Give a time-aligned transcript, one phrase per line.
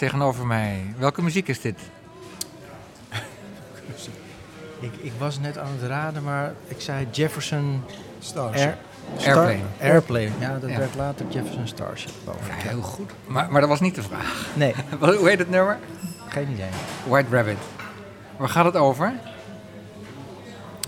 [0.00, 1.78] Tegenover mij, welke muziek is dit?
[4.80, 7.82] Ik, ik was net aan het raden, maar ik zei Jefferson
[8.18, 8.76] Starship.
[9.18, 9.62] Air, Airplane.
[9.80, 10.30] Airplane.
[10.38, 10.78] Ja, dat Ja.
[10.78, 12.10] werd later Jefferson Starship.
[12.24, 12.40] boven.
[12.46, 13.10] Ja, heel goed.
[13.26, 14.46] Maar, maar dat was niet de vraag.
[14.54, 15.78] Nee, Hoe heet het nummer?
[16.28, 16.68] geen idee.
[17.06, 17.58] White Rabbit.
[18.36, 19.12] Waar gaat het over?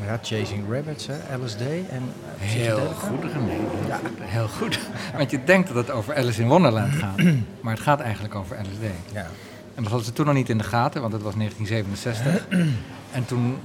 [0.04, 3.56] Ja, Chasing Rabbits, hè, LSD en eh, Heel goed, René.
[3.88, 4.78] Ja, heel goed.
[5.16, 7.16] Want je denkt dat het over Alice in Wonderland gaat.
[7.62, 9.12] Maar het gaat eigenlijk over LSD.
[9.12, 9.26] Ja.
[9.74, 12.46] En dat hadden ze toen nog niet in de gaten, want het was 1967.
[13.18, 13.58] en toen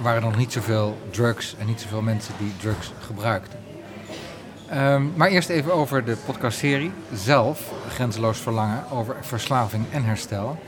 [0.00, 3.58] waren er nog niet zoveel drugs en niet zoveel mensen die drugs gebruikten.
[4.68, 10.58] Ehm, maar eerst even over de podcastserie zelf, Grenzeloos Verlangen, over verslaving en herstel.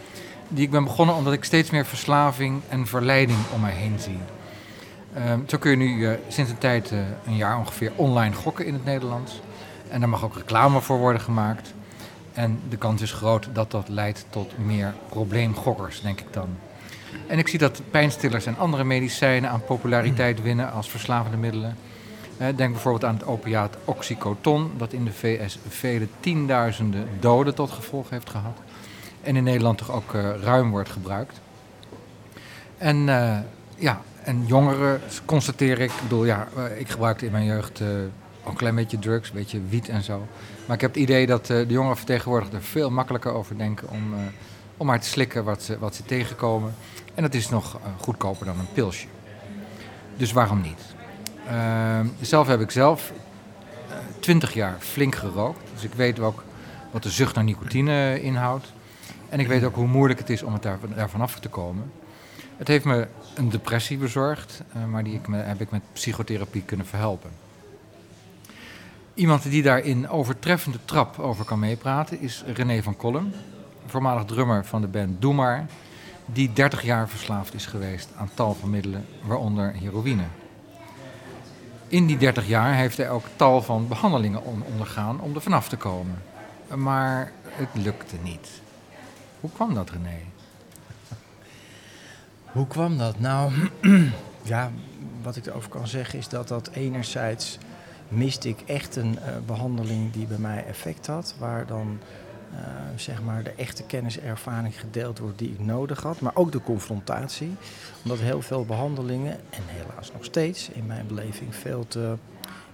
[0.48, 4.18] Die ik ben begonnen omdat ik steeds meer verslaving en verleiding om mij heen zie.
[5.14, 8.66] Ehm, zo kun je nu eh, sinds een tijd, eh, een jaar ongeveer, online gokken
[8.66, 9.40] in het Nederlands.
[9.88, 11.72] En daar mag ook reclame voor worden gemaakt.
[12.32, 16.48] En de kans is groot dat dat leidt tot meer probleemgokkers, denk ik dan.
[17.26, 21.76] En ik zie dat pijnstillers en andere medicijnen aan populariteit winnen als verslavende middelen.
[22.36, 27.70] Eh, Denk bijvoorbeeld aan het opiaat oxycoton, dat in de VS vele tienduizenden doden tot
[27.70, 28.58] gevolg heeft gehad.
[29.22, 31.40] En in Nederland toch ook ruim wordt gebruikt.
[32.78, 32.96] En
[33.76, 37.82] ja, en jongeren constateer ik, ik bedoel ja, eh, ik gebruikte in mijn jeugd
[38.44, 40.26] ook een klein beetje drugs, een beetje wiet en zo.
[40.66, 43.58] Maar ik heb het idee dat eh, de jongeren van tegenwoordig er veel makkelijker over
[43.58, 44.18] denken om, eh,
[44.76, 46.74] om maar te slikken wat ze, wat ze tegenkomen.
[47.14, 49.06] En dat is nog goedkoper dan een pilsje.
[50.16, 50.80] Dus waarom niet?
[52.20, 53.12] Zelf heb ik zelf
[54.20, 55.60] twintig jaar flink gerookt.
[55.74, 56.42] Dus ik weet ook
[56.90, 58.72] wat de zucht naar nicotine inhoudt.
[59.28, 61.92] En ik weet ook hoe moeilijk het is om het daar, daarvan af te komen.
[62.56, 66.86] Het heeft me een depressie bezorgd, eh, maar die ik heb ik met psychotherapie kunnen
[66.86, 67.30] verhelpen.
[69.14, 73.32] Iemand die daar in overtreffende trap over kan meepraten is René van Kolm,
[73.86, 75.66] voormalig drummer van de band Doe Maar,
[76.26, 80.24] die 30 jaar verslaafd is geweest aan tal van middelen, waaronder heroïne.
[81.88, 85.68] In die 30 jaar heeft hij ook tal van behandelingen on- ondergaan om er vanaf
[85.68, 86.22] te komen.
[86.74, 88.48] Maar het lukte niet.
[89.40, 90.18] Hoe kwam dat, René?
[92.52, 93.18] Hoe kwam dat?
[93.18, 93.52] Nou,
[94.42, 94.70] ja,
[95.22, 97.58] wat ik erover kan zeggen is dat dat enerzijds
[98.08, 101.98] miste ik echt een eh, behandeling die bij mij effect had, waar dan
[102.54, 102.60] eh,
[102.96, 106.52] zeg maar de echte kennis en ervaring gedeeld wordt die ik nodig had, maar ook
[106.52, 107.56] de confrontatie,
[108.02, 112.14] omdat heel veel behandelingen en helaas nog steeds in mijn beleving veel te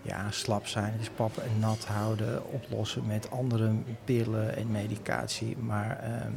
[0.02, 0.94] ja, slap zijn.
[1.00, 3.72] Is pappen en nat houden, oplossen met andere
[4.04, 6.32] pillen en medicatie, maar ehm,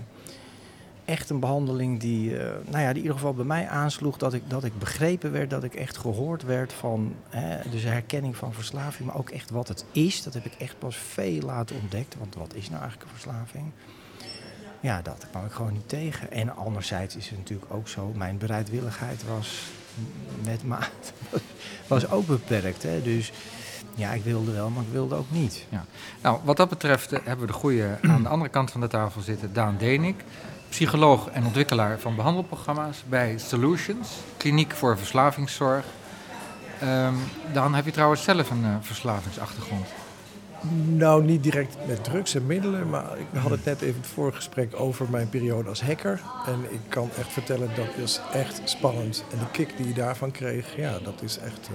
[1.09, 4.33] echt een behandeling die, eh, nou ja, die in ieder geval bij mij aansloeg dat
[4.33, 8.53] ik, dat ik begrepen werd, dat ik echt gehoord werd van hè, dus herkenning van
[8.53, 10.23] verslaving, maar ook echt wat het is.
[10.23, 13.71] Dat heb ik echt pas veel later ontdekt, want wat is nou eigenlijk een verslaving?
[14.79, 16.31] Ja, dat kwam ik gewoon niet tegen.
[16.31, 19.61] En anderzijds is het natuurlijk ook zo, mijn bereidwilligheid was
[20.43, 21.13] met maat,
[21.87, 22.83] was ook beperkt.
[22.83, 23.01] Hè?
[23.01, 23.31] Dus
[23.95, 25.65] ja, ik wilde wel, maar ik wilde ook niet.
[26.21, 28.87] Nou, wat dat betreft eh, hebben we de goede aan de andere kant van de
[28.87, 30.23] tafel zitten, Daan Denik.
[30.69, 35.85] Psycholoog en ontwikkelaar van behandelprogramma's bij Solutions, kliniek voor verslavingszorg.
[36.81, 37.13] Ehm
[37.53, 39.87] Daan, heb je trouwens zelf een eh, verslavingsachtergrond?
[40.85, 44.35] Nou, niet direct met drugs en middelen, maar ik had het net even het vorige
[44.35, 46.21] gesprek over mijn periode als hacker.
[46.45, 49.23] En ik kan echt vertellen, dat is echt spannend.
[49.31, 51.73] En de kick die je daarvan kreeg, ja, dat is echt eh,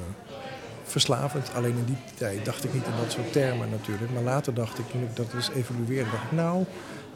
[0.84, 1.50] verslavend.
[1.54, 4.12] Alleen in die tijd dacht ik niet in dat soort termen natuurlijk.
[4.12, 6.64] Maar later dacht ik, toen ik dat dus evalueerde, dacht ik, nou,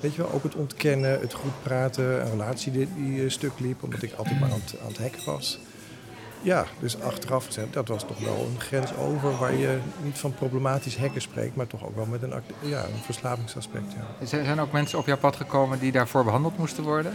[0.01, 3.83] Weet je wel, ook het ontkennen, het goed praten, een relatie die, eh, stuk liep,
[3.83, 5.59] omdat ik altijd maar aan het, aan was.
[6.43, 10.35] Ja, dus achteraf gezegd, dat was toch wel een grens over waar je niet van
[10.35, 13.93] problematisch hacken spreekt, maar toch ook wel met een, ja, een verslavingsaspect.
[14.21, 14.27] Ja.
[14.27, 17.13] Zijn ook mensen op jouw pad gekomen die daarvoor behandeld moesten worden?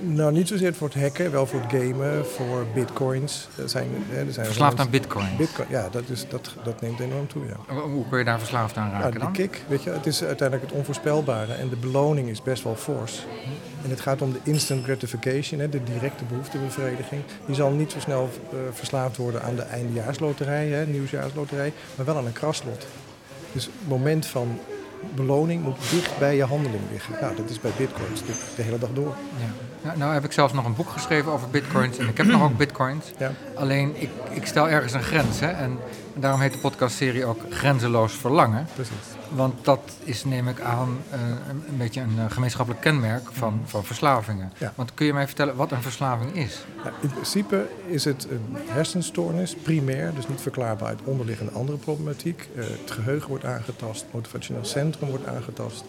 [0.00, 3.48] Nou, niet zozeer voor het hacken, wel voor het gamen, voor bitcoins.
[3.56, 5.36] Er zijn, hè, er zijn Verslaafd aan mensen- bitcoin.
[5.36, 7.74] Bitcoin, ja, dat, is, dat, dat neemt enorm toe, ja.
[7.74, 9.32] Hoe- kun je daar verslaafd aan Nou, raken de dan?
[9.32, 13.26] kick, weet je, het is uiteindelijk het onvoorspelbare en de beloning is best wel fors.
[13.84, 17.22] En het gaat om de instant gratification, hè, de directe behoeftebevrediging.
[17.46, 22.16] Die zal niet zo snel eh, verslaafd worden aan de eindejaarsloterij, hè, nieuwsjaarsloterij, maar wel
[22.16, 22.86] aan een kraslot.
[23.52, 24.58] Dus het moment van
[25.14, 27.14] beloning moet dicht bij je handeling liggen.
[27.20, 29.14] Nou, dat is bij bitcoins de, de hele dag door.
[29.38, 29.65] Ja.
[29.86, 32.42] Nou, nou heb ik zelfs nog een boek geschreven over bitcoins en ik heb nog
[32.42, 33.12] ook bitcoins.
[33.18, 33.32] Ja.
[33.54, 35.50] Alleen ik, ik stel ergens een grens hè?
[35.50, 35.78] En,
[36.16, 38.66] daarom heet de podcastserie ook Grenzeloos Verlangen.
[38.74, 38.94] Precies.
[39.28, 41.20] Want dat is, neem ik aan, eh,
[41.68, 44.52] een, beetje een eh, gemeenschappelijk kenmerk van, van verslavingen.
[44.58, 44.72] Ja.
[44.74, 46.64] Want kun je mij vertellen wat een verslaving is?
[46.76, 52.48] Nou, in principe is het een hersenstoornis, primair, dus niet verklaarbaar uit onderliggende andere problematiek.
[52.56, 55.84] Eh, het geheugen wordt aangetast, het motivationeel centrum wordt aangetast.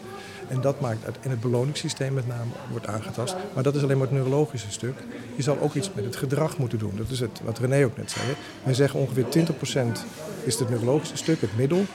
[0.48, 3.36] En dat maakt uit, en het beloningssysteem met name wordt aangetast.
[3.54, 4.96] Maar dat is alleen maar het neurologische stuk.
[5.36, 6.94] Je zal ook iets met het gedrag moeten doen.
[6.96, 8.26] Dat is het, wat René ook net zei.
[8.26, 8.34] hè.
[8.64, 10.06] Wij zeggen ongeveer 20%
[10.48, 11.86] is het neurologische stuk, het middel.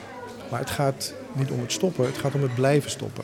[0.49, 3.23] Maar het gaat niet om het stoppen, het gaat om het blijven stoppen.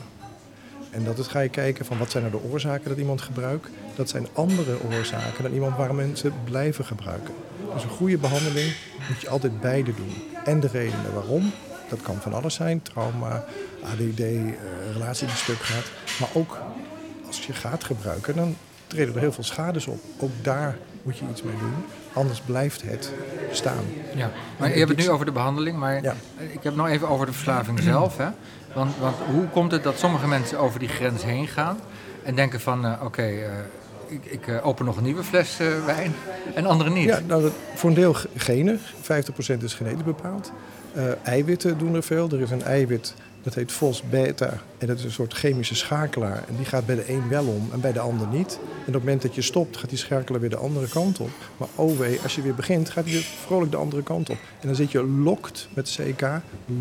[0.90, 3.68] En dat is, ga je kijken van wat zijn er de oorzaken dat iemand gebruikt.
[3.94, 7.34] Dat zijn andere oorzaken dan iemand waarom mensen blijven gebruiken.
[7.74, 8.74] Dus een goede behandeling
[9.08, 10.12] moet je altijd beide doen.
[10.44, 11.52] En de redenen waarom.
[11.88, 12.82] Dat kan van alles zijn.
[12.82, 13.44] Trauma,
[13.82, 14.36] ADD, eh,
[14.92, 15.90] relatie die stuk gaat.
[16.20, 16.58] Maar ook
[17.26, 18.56] als je gaat gebruiken, dan
[18.86, 20.00] treden er heel veel schades op.
[20.18, 21.74] Ook daar moet je iets mee doen.
[22.12, 23.12] Anders blijft het
[23.50, 23.84] staan.
[24.14, 24.30] Ja.
[24.58, 26.14] Maar je hebt het nu over de behandeling, maar Ja.
[26.36, 28.16] ik heb het nog even over de verslaving zelf.
[28.16, 28.28] Hè?
[28.74, 31.78] Want, want hoe komt het dat sommige mensen over die grens heen gaan
[32.22, 33.48] en denken van eh, oké, eh,
[34.06, 35.56] ik, ik eh, open nog een nieuwe fles
[35.86, 36.14] wijn
[36.54, 37.04] en anderen niet?
[37.04, 38.80] Ja, nou, dat, voor een deel ge- genen.
[39.58, 40.52] 50% is genetisch bepaald.
[41.22, 42.28] Eiwitten doen er veel.
[42.30, 44.52] Er is een eiwit, dat heet FOS-beta.
[44.78, 46.44] En dat is een soort chemische schakelaar.
[46.48, 48.58] En die gaat bij de een wel om en bij de ander niet.
[48.62, 51.30] En op het moment dat je stopt, gaat die schakelaar weer de andere kant op.
[51.56, 54.36] Maar oh wee, als je weer begint, gaat hij weer vrolijk de andere kant op.
[54.60, 56.26] En dan zit je locked met CK,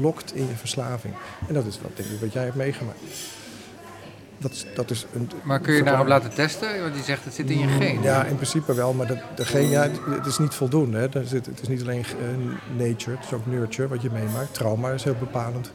[0.01, 1.13] locked in je verslaving.
[1.47, 2.99] En dat is wat, denk ik, wat jij hebt meegemaakt.
[4.37, 6.81] Dat, is- dat is een, Maar kun je daarop laten testen?
[6.81, 8.03] Want die zegt het zit in je genen.
[8.03, 10.97] ja, in principe wel, maar dat, de geen, ja, het- het is niet voldoende.
[10.97, 11.09] Hè.
[11.09, 14.53] Daar zit, het is niet alleen eh, nature, het is ook nurture wat je meemaakt.
[14.53, 15.71] Trauma is heel bepalend.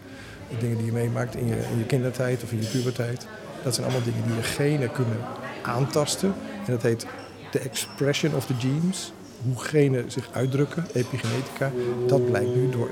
[0.61, 3.27] Dingen die je meemaakt in je, in je kindertijd of in je puberteit.
[3.63, 5.19] Dat zijn allemaal dingen die je genen kunnen
[5.63, 6.35] aantasten.
[6.67, 7.07] En dat heet
[7.51, 9.13] de expression of the genes.
[9.45, 11.71] Hoe genen zich uitdrukken, epigenetica.
[12.07, 12.91] Dat blijkt nu door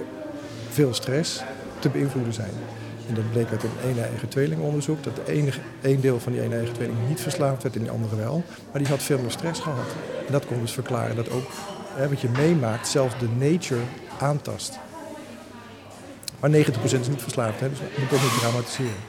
[0.70, 1.43] veel stress
[1.79, 2.53] te beïnvloeden zijn.
[3.09, 5.05] En dat bleek uit een een-eigen tweelingonderzoek.
[5.05, 8.17] Dat de enige, één deel van die een-eigen tweeling niet verslaafd werd en die andere
[8.17, 8.43] wel.
[8.70, 9.94] Maar die had veel meer stress gehad.
[10.26, 11.50] En dat kon dus verklaren dat ook
[11.94, 13.81] hè, wat je meemaakt zelfs de nature
[14.19, 14.79] aantast.
[16.43, 19.00] Maar 90% is niet verslaafd, hè, dus je moet ook niet dramatiseren.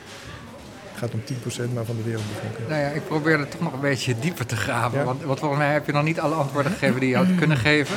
[0.91, 1.21] Het gaat om
[1.69, 2.67] 10% maar van de wereldbevolking.
[2.67, 4.99] Nou ja, ik probeerde toch nog een beetje dieper te graven.
[4.99, 5.05] Ja.
[5.05, 7.57] Want, want volgens mij heb je nog niet alle antwoorden gegeven die je had kunnen
[7.57, 7.95] geven.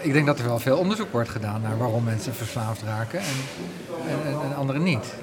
[0.00, 3.26] Ik denk dat er wel veel onderzoek wordt gedaan naar waarom mensen verslaafd raken en,
[4.08, 5.14] en, en, en anderen niet.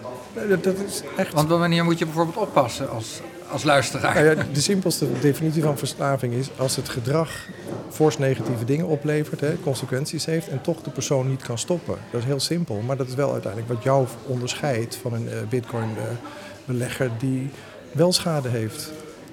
[0.50, 3.21] Dat, dat is echt Want wanneer moet je bijvoorbeeld oppassen als,
[3.53, 4.13] als luisteraar?
[4.13, 7.48] Nou ja, de simpelste definitie van verslaving is als het gedrag
[7.89, 11.98] fors negatieve dingen oplevert, hè, consequenties heeft en toch de persoon niet kan stoppen.
[12.12, 17.12] Dat is heel simpel, maar dat is wel uiteindelijk wat jou onderscheidt van een bitcoin-belegger
[17.19, 17.50] die
[17.91, 18.91] wel schade heeft.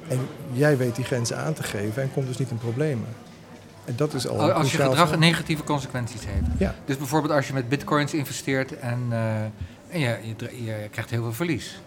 [0.08, 0.18] En
[0.52, 3.06] jij weet die grenzen aan te geven en komt dus niet in problemen.
[3.84, 6.46] En dat is al een Als je gedrag negatieve consequenties heeft.
[6.58, 6.74] Ja.
[6.84, 9.42] Dus bijvoorbeeld als je met bitcoins investeert en, eh,
[9.88, 10.16] en je,
[10.64, 11.80] je, krijgt heel veel verlies.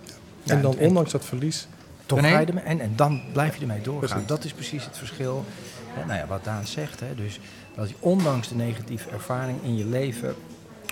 [0.46, 1.68] En dan ondanks dat verlies,
[2.16, 2.34] Toch René?
[2.34, 4.10] ga je ermee, en, en dan blijf je ermee doorgaan.
[4.10, 4.28] Precies.
[4.28, 5.46] Dat is precies het verschil.
[5.88, 7.00] Hè, nou ja, wat Daan zegt.
[7.00, 7.40] Hè, dus
[7.76, 10.36] dat je ondanks de negatieve ervaring in je leven,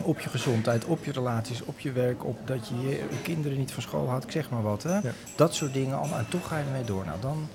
[0.04, 3.72] op je gezondheid, op je relaties, op je werk, op dat je je kinderen niet
[3.72, 4.84] van school had, ik zeg maar wat.
[4.84, 5.12] Hè, Ja.
[5.36, 6.20] Dat soort dingen allemaal.
[6.20, 7.06] En toch ga je ermee door.
[7.06, 7.48] Nou, dan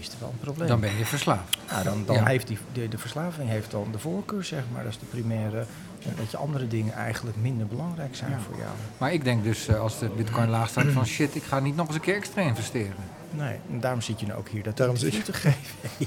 [0.00, 0.68] is er wel een probleem.
[0.68, 1.56] Dan ben je verslaafd.
[1.70, 2.24] Nou, dan, dan Ja.
[2.26, 4.82] heeft die, de, de verslaving heeft dan de voorkeur, zeg maar.
[4.82, 5.58] Dat is de primaire.
[6.04, 8.38] En dat je andere dingen eigenlijk minder belangrijk zijn Ja.
[8.38, 8.70] voor jou.
[8.98, 11.76] Maar ik denk dus eh, als de bitcoin laag staat van shit, ik ga niet
[11.76, 12.94] nog eens een keer extra investeren.
[13.30, 15.60] Nee, en daarom zit je nou ook hier dat Daarom interview te geven.
[15.98, 16.06] Je.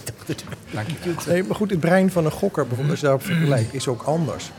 [1.28, 4.02] Nee, maar goed, het brein van een gokker, bijvoorbeeld, als je daarop vergelijkt, is ook
[4.02, 4.52] anders.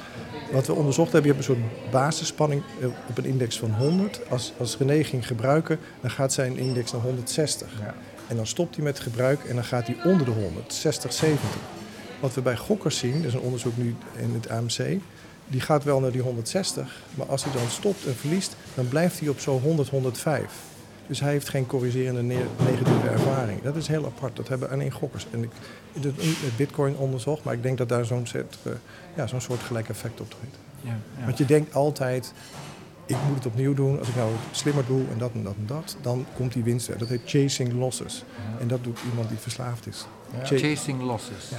[0.53, 4.21] Wat we onderzocht hebben, je hebt een soort basisspanning eh, op een index van 100.
[4.31, 7.69] Als, als René ging gebruiken, dan gaat zijn index naar 160.
[7.81, 7.95] Ja.
[8.29, 11.49] En dan stopt hij met gebruik en dan gaat hij onder de 100, 60, 70.
[12.21, 15.01] Wat we bij gokkers zien, dat is een onderzoek nu in het AMC,
[15.47, 17.03] die gaat wel naar die 160.
[17.15, 20.43] Maar als hij dan stopt en verliest, dan blijft hij op zo'n 100, 105.
[21.07, 23.63] Dus hij heeft geen corrigerende ne- negatieve ervaring.
[23.63, 24.37] Dat is heel apart.
[24.37, 25.27] Dat hebben alleen gokkers.
[25.31, 25.51] En ik
[25.93, 28.73] heb het niet met bitcoin onderzocht, maar ik denk dat daar zo'n soort, eh,
[29.17, 30.57] ja, zo'n soort gelijk effect op treedt.
[30.81, 31.25] Ja, ja.
[31.25, 32.33] Want je denkt altijd,
[33.07, 33.99] ik moet het opnieuw doen.
[33.99, 36.87] Als ik nou slimmer doe en dat en dat en dat, dan komt die winst
[36.87, 36.99] weer.
[36.99, 38.25] Dat heet chasing losses.
[38.61, 40.07] En dat doet iemand die verslaafd is.
[40.43, 41.51] Cha- Chasing losses.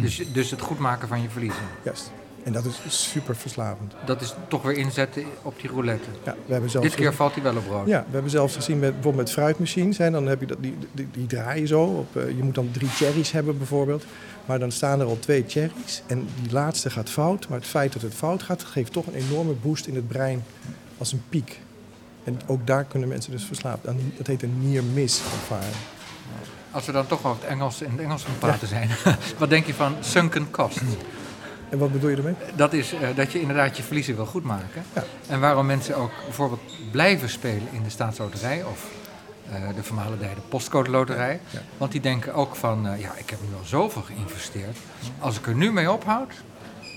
[0.00, 1.62] Dus, dus het goed maken van je verliezen.
[1.82, 2.12] Juist.
[2.42, 3.94] En dat is super verslavend.
[4.04, 6.08] Dat is toch weer inzetten op die roulette.
[6.24, 7.86] Ja, we hebben zelfs Dit keer valt hij wel op rood.
[7.86, 9.98] Ja, we hebben zelfs gezien met, bijvoorbeeld met fruitmachines.
[9.98, 11.82] Hè, dan heb je dat, die, die, die draaien zo.
[11.82, 14.04] Op, eh, je moet dan drie cherries hebben bijvoorbeeld.
[14.46, 16.02] Maar dan staan er al twee cherries.
[16.06, 17.48] En die laatste gaat fout.
[17.48, 20.44] Maar het feit dat het fout gaat, geeft toch een enorme boost in het brein
[21.02, 21.60] als een piek.
[22.24, 23.88] En ook daar kunnen mensen dus verslaafd.
[23.88, 24.12] aan.
[24.16, 25.74] Dat heet een near-miss ervaring.
[26.70, 28.90] Als we dan toch over het Engels in het Engels gaan praten zijn.
[29.38, 30.80] Wat denk je van sunken cost?
[31.68, 32.34] En wat bedoel je ermee?
[32.54, 34.82] Dat is eh, dat je inderdaad je verliezen wil goedmaken.
[34.94, 35.04] Ja.
[35.28, 38.86] En waarom mensen ook bijvoorbeeld blijven spelen in de staatsloterij of
[39.50, 41.40] eh, de vermalendijde postcode loterij.
[41.50, 41.60] Ja.
[41.78, 44.76] Want die denken ook van, eh, ja, ik heb nu al zoveel geïnvesteerd.
[45.18, 46.32] Als ik er nu mee ophoud,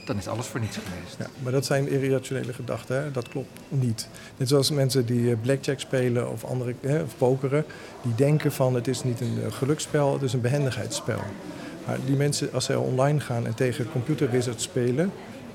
[0.06, 1.16] dan is alles voor niets geweest.
[1.20, 3.14] Ja, maar dat zijn irrationele gedachten.
[3.14, 4.08] Dat klopt niet.
[4.38, 7.66] Net zoals mensen die eh, blackjack spelen of andere hè, of pokeren,
[8.02, 11.20] die denken van het is niet een eh, geluksspel, het is een behendigheidsspel.
[11.86, 15.12] Maar die mensen, als zij online gaan en tegen computerwizards spelen,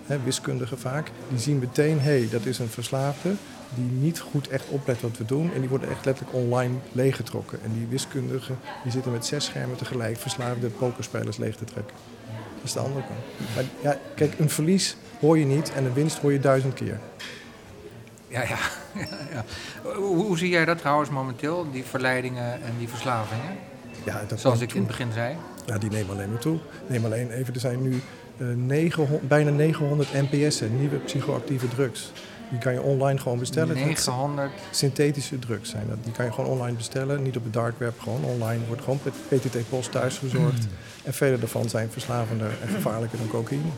[0.07, 3.30] hè, wiskundigen vaak, die zien meteen, hé, hey, dat is een verslaafde
[3.75, 5.52] die niet goed echt oplet wat we doen.
[5.54, 7.59] En die worden echt letterlijk online leeggetrokken.
[7.62, 11.95] En die wiskundigen die zitten met zes schermen tegelijk verslaafde pokerspelers leeg te trekken.
[12.61, 13.55] Dat is de andere kant.
[13.55, 16.99] Maar ja, kijk, een verlies hoor je niet en een winst hoor je duizend keer.
[18.29, 18.49] Ja, ja.
[18.95, 19.45] ja, ja.
[19.83, 23.57] Hoe, hoe zie jij dat trouwens momenteel, die verleidingen en die verslavingen?
[24.05, 25.37] Ja, dat Zoals ik in het begin zei.
[25.67, 26.59] Ja, die nemen alleen maar toe.
[26.87, 28.02] Neem alleen even, er zijn nu
[28.37, 32.12] eh, 900, bijna 900 NPS'en, nieuwe psychoactieve drugs.
[32.50, 33.69] Die kan je online gewoon bestellen.
[33.69, 34.50] Het zijn 900.
[34.71, 35.97] Synthetische drugs zijn dat.
[36.05, 37.23] Die kan je gewoon online bestellen.
[37.23, 38.67] Niet op het dark web, gewoon online.
[38.67, 40.67] Wordt gewoon PTT-post thuis bezorgd.
[41.04, 43.69] En vele daarvan zijn verslavender en gevaarlijker dan cocaïne.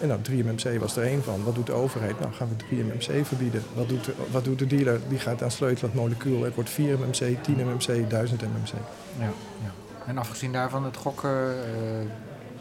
[0.00, 1.44] En nou, 3MMC was er één van.
[1.44, 2.20] Wat doet de overheid?
[2.20, 3.62] Nou, gaan we 3MMC verbieden.
[3.74, 5.00] Wat doet de, wat doet de dealer?
[5.08, 6.42] Die gaat aan sleutelen het molecuul.
[6.42, 8.72] Het wordt 4MMC, 10MMC, 1000 MMC.
[9.18, 9.24] Ja,
[9.62, 9.72] ja.
[10.06, 11.30] En afgezien daarvan het gokken.
[11.64, 12.06] eh,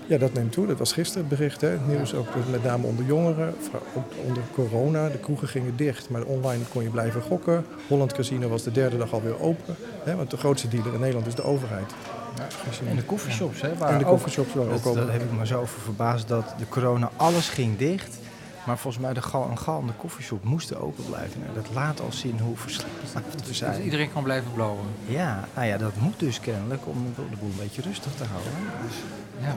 [0.07, 0.67] Ja, dat neemt toe.
[0.67, 1.61] Dat was gisteren het bericht.
[1.61, 1.67] Hè.
[1.67, 3.55] Het nieuws ook met name onder jongeren.
[3.95, 5.09] Ook onder corona.
[5.09, 7.65] De kroegen gingen dicht, maar online kon je blijven gokken.
[7.87, 9.75] Holland Casino was de derde dag alweer open.
[10.03, 11.93] Hè, want de grootste dealer in Nederland is de overheid.
[12.39, 13.05] En de niet.
[13.05, 13.67] coffeeshops, hè?
[13.77, 15.05] Waar En de ook- waren dat, ook open.
[15.05, 18.17] Daar heb ik me zo over verbaasd dat de corona alles ging dicht.
[18.65, 21.41] Maar volgens mij de gal en gal en de koffieshop moesten open blijven.
[21.41, 23.81] Nou, dat laat al zien hoe verslaafd we dus zijn.
[23.83, 24.85] iedereen kan blijven blowen.
[25.05, 28.51] Ja, nou ja, dat moet dus kennelijk om de boel een beetje rustig te houden.
[28.87, 28.95] Dus,
[29.41, 29.53] Ja, ja.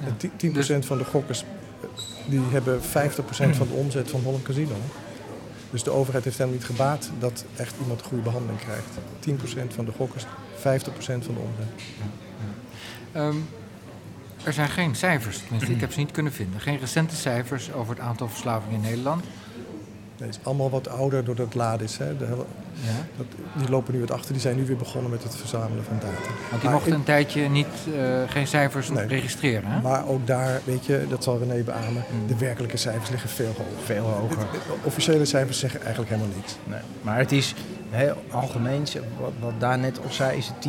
[0.00, 0.06] ja.
[0.06, 1.44] En 10% Dus- van de gokkers
[1.80, 1.88] eh,
[2.30, 4.74] die hebben 50% van de omzet van Holland Casino.
[5.70, 8.86] Dus de overheid heeft helemaal niet gebaat dat echt iemand goede behandeling krijgt.
[9.20, 10.26] 10% van de gokkers, 50%
[10.62, 11.82] van de omzet.
[13.12, 13.36] Ehm,
[14.44, 16.60] er zijn geen cijfers, tenminste, ik heb ze niet kunnen vinden.
[16.60, 19.24] Geen recente cijfers over het aantal verslavingen in Nederland.
[20.16, 21.98] Het is allemaal wat ouder doordat het laat is.
[21.98, 22.16] Hè.
[22.16, 23.06] De hele- Ja.
[23.16, 23.26] dat,
[23.56, 24.32] die lopen nu wat achter.
[24.32, 26.12] Die zijn nu weer begonnen met het verzamelen van data.
[26.12, 27.66] Want die Maar mochten een tijdje niet,
[27.96, 29.06] eh, geen cijfers Nee.
[29.06, 29.70] registreren.
[29.70, 29.80] Hè?
[29.80, 33.84] Maar ook daar, weet je, dat zal René beamen, de werkelijke cijfers liggen veel hoger.
[33.84, 34.46] veel hoger.
[34.82, 36.56] Officiële cijfers zeggen eigenlijk helemaal niks.
[36.64, 36.80] Nee.
[37.02, 37.54] Maar het is
[37.92, 38.86] heel algemeen,
[39.20, 40.68] wat, wat daar net al zei, is het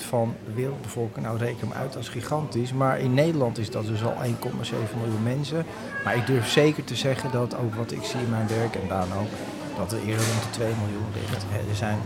[0.00, 1.26] 10% van de wereldbevolking.
[1.26, 2.72] Nou, reken hem uit als gigantisch.
[2.72, 4.28] Maar in Nederland is dat dus al 1,7
[4.98, 5.64] miljoen mensen.
[6.04, 8.88] Maar ik durf zeker te zeggen dat ook wat ik zie in mijn werk en
[8.88, 9.28] Daan ook,
[9.76, 11.44] dat er eerder rond de 2 miljoen ligt.
[11.78, 11.98] Zijn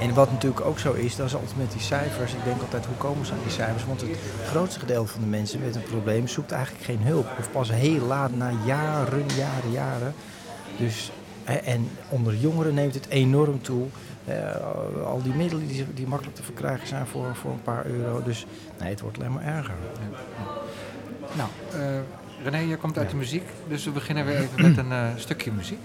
[0.00, 2.32] en wat natuurlijk ook zo is, dat is altijd met die cijfers.
[2.32, 3.84] Ik denk altijd, hoe komen ze aan die cijfers?
[3.86, 4.10] Want het
[4.46, 7.26] grootste gedeelte van de mensen met een probleem zoekt eigenlijk geen hulp.
[7.38, 10.14] Of pas heel laat, na jaren, jaren, jaren.
[10.76, 11.10] Dus,
[11.56, 13.86] en onder jongeren neemt het enorm toe.
[14.24, 18.22] Eh, al die middelen die, die makkelijk te verkrijgen zijn voor, voor een paar euro.
[18.22, 18.46] Dus
[18.80, 19.74] nee, het wordt alleen maar erger.
[21.36, 22.00] Nou, eh
[22.42, 25.52] René, je komt uit de muziek, dus we beginnen weer even met een eh, stukje
[25.52, 25.78] muziek.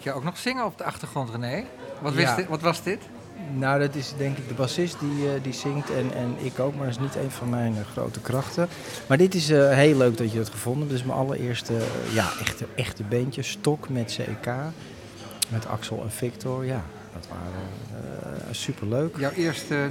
[0.00, 1.64] Ik je ook nog zingen op de achtergrond, René.
[2.00, 2.18] Wat, Ja.
[2.18, 2.98] wist dit, wat was dit?
[3.54, 6.74] Nou, dat is denk ik de bassist die, eh, die zingt en, en ik ook,
[6.74, 8.68] maar dat is niet een van mijn eh, grote krachten.
[9.06, 10.90] Maar dit is eh, heel leuk dat je het gevonden hebt.
[10.92, 11.72] Dit is mijn allereerste
[12.12, 13.42] ja, echte, echte bandje.
[13.42, 14.50] Stok met CK,
[15.48, 16.64] met Axel en Victor.
[16.64, 19.16] Ja, dat waren superleuk.
[19.18, 19.88] Jouw eerste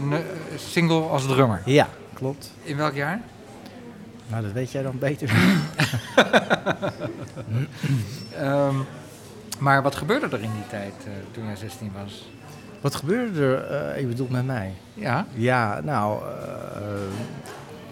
[0.56, 1.62] single als drummer.
[1.66, 2.52] Ja, klopt.
[2.64, 3.22] In welk jaar?
[4.28, 5.30] Nou, dat weet jij dan beter.
[8.36, 8.76] Ehm,
[9.60, 12.30] maar wat gebeurde er in die tijd eh, toen jij 16 was?
[12.82, 14.74] Wat gebeurde er, eh, je bedoelt met mij?
[14.94, 16.32] Ja, Ja, nou, eh,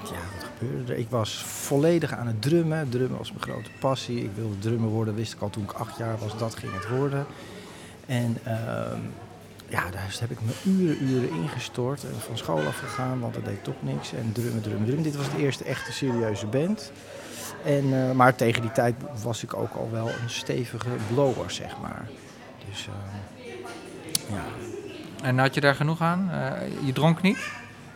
[0.03, 0.99] ja, wat gebeurde er?
[0.99, 2.89] Ik was volledig aan het drummen.
[2.89, 4.23] Drummen was mijn grote passie.
[4.23, 6.89] Ik wilde drummer worden, wist ik al toen ik acht jaar was, dat ging het
[6.89, 7.25] worden.
[8.05, 8.99] En ehm,
[9.69, 12.03] ja, daar heb ik me uren, uren ingestort.
[12.03, 14.13] En van school afgegaan, want dat deed toch niks.
[14.13, 15.03] En drummen, drummen, drummen.
[15.03, 16.91] Dit was de eerste echte serieuze band.
[17.65, 21.77] En, eh, maar tegen die tijd was ik ook al wel een stevige blower, zeg
[21.81, 22.09] maar.
[22.69, 23.45] Dus eh,
[24.29, 24.43] ja,
[25.23, 26.29] en had je daar genoeg aan?
[26.31, 27.37] Eh, je dronk niet?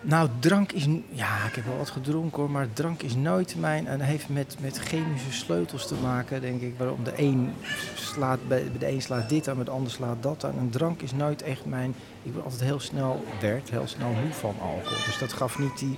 [0.04, 0.88] Nou, drank is...
[1.10, 3.88] Ja, ik heb wel wat gedronken hoor, maar drank is nooit mijn...
[3.88, 6.74] En heeft met, met chemische sleutels te maken, denk ik.
[6.78, 7.54] Waarom de een
[7.96, 8.48] slaat...
[8.48, 10.58] Bij de een slaat dit aan, bij de ander slaat dat aan.
[10.58, 11.96] En drank is nooit echt mijn...
[12.24, 13.26] Ik ben altijd heel snel...
[13.42, 15.06] werd heel snel moe van alcohol.
[15.06, 15.98] Dus dat gaf niet die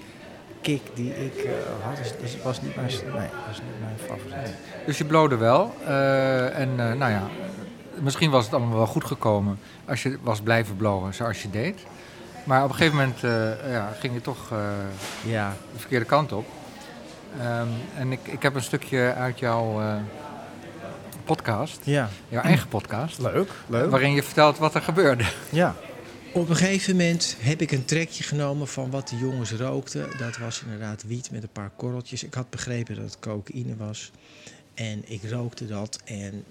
[0.64, 1.52] kick die ik eh,
[1.84, 1.98] had.
[1.98, 2.88] Dus, dus was niet mijn...
[2.88, 4.56] Nee, was niet mijn favoriet.
[4.86, 5.76] Dus je blode wel.
[5.86, 7.28] eh, en eh, nou ja,
[8.00, 11.86] misschien was het allemaal wel goed gekomen als je was blijven blowen zoals je deed.
[12.44, 13.20] Maar op een gegeven moment
[13.72, 14.52] ja, ging je toch
[15.26, 16.46] Ja, de verkeerde kant op.
[17.40, 17.68] Ehm,
[17.98, 19.82] en ik, ik heb een stukje uit jouw
[21.24, 22.10] podcast, ja.
[22.28, 23.90] jouw eigen podcast, Leuk, leuk.
[23.90, 25.24] waarin je vertelt wat er gebeurde.
[25.50, 25.76] Ja.
[26.34, 30.18] Op een gegeven moment heb ik een trekje genomen van wat de jongens rookten.
[30.18, 32.24] Dat was inderdaad wiet met een paar korreltjes.
[32.24, 34.12] Ik had begrepen dat het cocaïne was.
[34.74, 36.02] En ik rookte dat.
[36.06, 36.44] En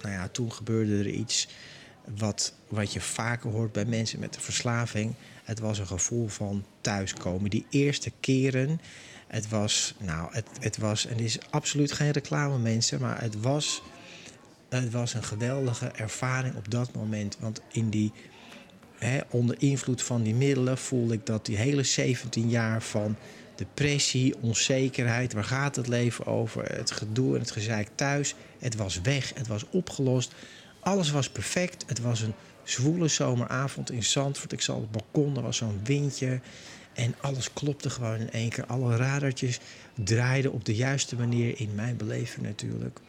[0.00, 1.48] nou ja, toen gebeurde er iets
[2.16, 5.14] wat, wat je vaker hoort bij mensen met een verslaving.
[5.44, 7.50] Het was een gevoel van thuiskomen.
[7.50, 8.80] Die eerste keren,
[9.26, 13.40] het was, nou, het, het was, en dit is absoluut geen reclame mensen, maar het
[13.40, 13.82] was,
[14.68, 17.36] het was een geweldige ervaring op dat moment.
[17.40, 18.12] Want in die
[19.30, 23.16] onder invloed van die middelen voelde ik dat die hele 17 jaar van
[23.54, 29.00] depressie, onzekerheid, waar gaat het leven over, het gedoe en het gezeik thuis, het was
[29.00, 30.32] weg, het was opgelost.
[30.80, 31.84] Alles was perfect.
[31.86, 34.52] Het was een zwoele zomeravond in Zandvoort.
[34.52, 36.40] Ik zat op het balkon, er was zo'n windje.
[36.94, 38.66] En alles klopte gewoon in één keer.
[38.66, 39.58] Alle radertjes
[39.94, 43.00] draaiden op de juiste manier in mijn beleving natuurlijk.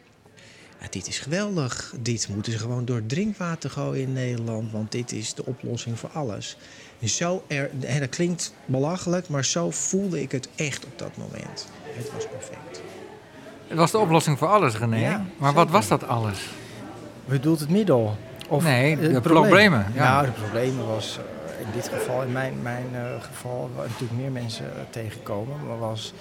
[0.80, 1.94] Ja, dit is geweldig.
[2.00, 4.72] Dit moeten ze gewoon door drinkwater gooien in Nederland.
[4.72, 6.56] Want dit is de oplossing voor alles.
[7.00, 11.16] En zo er, en dat klinkt belachelijk, maar zo voelde ik het echt op dat
[11.16, 11.66] moment.
[11.82, 12.80] Het was perfect.
[13.68, 14.96] Het was de oplossing voor alles, René.
[14.96, 16.38] Ja, maar wat was dat alles?
[17.24, 18.16] Bedoelt het middel?
[18.48, 19.42] Of Nee, het de probleem?
[19.42, 20.12] problemen, ja.
[20.12, 21.18] Nou, de problemen was
[21.60, 25.78] in dit geval, in mijn, mijn eh, geval, waar natuurlijk meer mensen eh, tegenkomen, maar
[25.78, 26.12] was,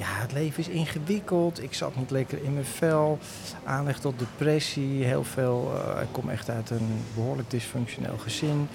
[0.00, 1.62] ja, het leven is ingewikkeld.
[1.62, 3.18] Ik zat niet lekker in mijn vel.
[3.64, 5.72] Aanleg tot depressie, heel veel.
[5.74, 8.68] eh, ik kom echt uit een behoorlijk dysfunctioneel gezin.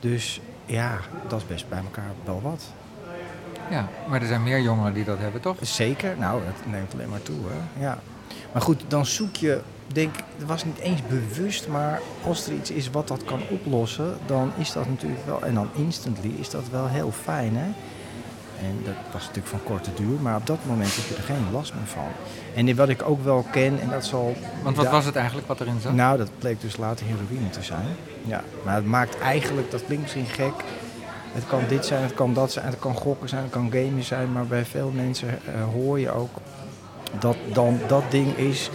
[0.00, 2.62] Dus ja, dat is best bij elkaar wel wat.
[3.70, 5.56] Ja, maar er zijn meer jongeren die dat hebben, toch?
[5.60, 7.36] Zeker, nou, dat neemt alleen maar toe.
[7.48, 7.84] Hè?
[7.84, 7.98] Ja.
[8.52, 12.52] Maar goed, dan zoek je, denk ik, het was niet eens bewust, maar als er
[12.52, 16.50] iets is wat dat kan oplossen, dan is dat natuurlijk wel, en dan instantly is
[16.50, 17.56] dat wel heel fijn.
[17.56, 17.68] Hè?
[18.60, 21.52] En dat was natuurlijk van korte duur, maar op dat moment heb je er geen
[21.52, 22.08] last meer van.
[22.54, 24.36] En wat ik ook wel ken, en dat zal.
[24.62, 25.92] Want wat was het eigenlijk wat erin zat?
[25.92, 27.86] Nou, dat bleek dus later heroïne te zijn.
[28.24, 30.64] Ja, maar het maakt eigenlijk, dat klinkt misschien gek.
[31.32, 34.04] Het kan dit zijn, het kan dat zijn, het kan gokken zijn, het kan gamen
[34.04, 34.32] zijn.
[34.32, 36.30] Maar bij veel mensen eh, hoor je ook
[37.18, 38.70] dat dan dat ding is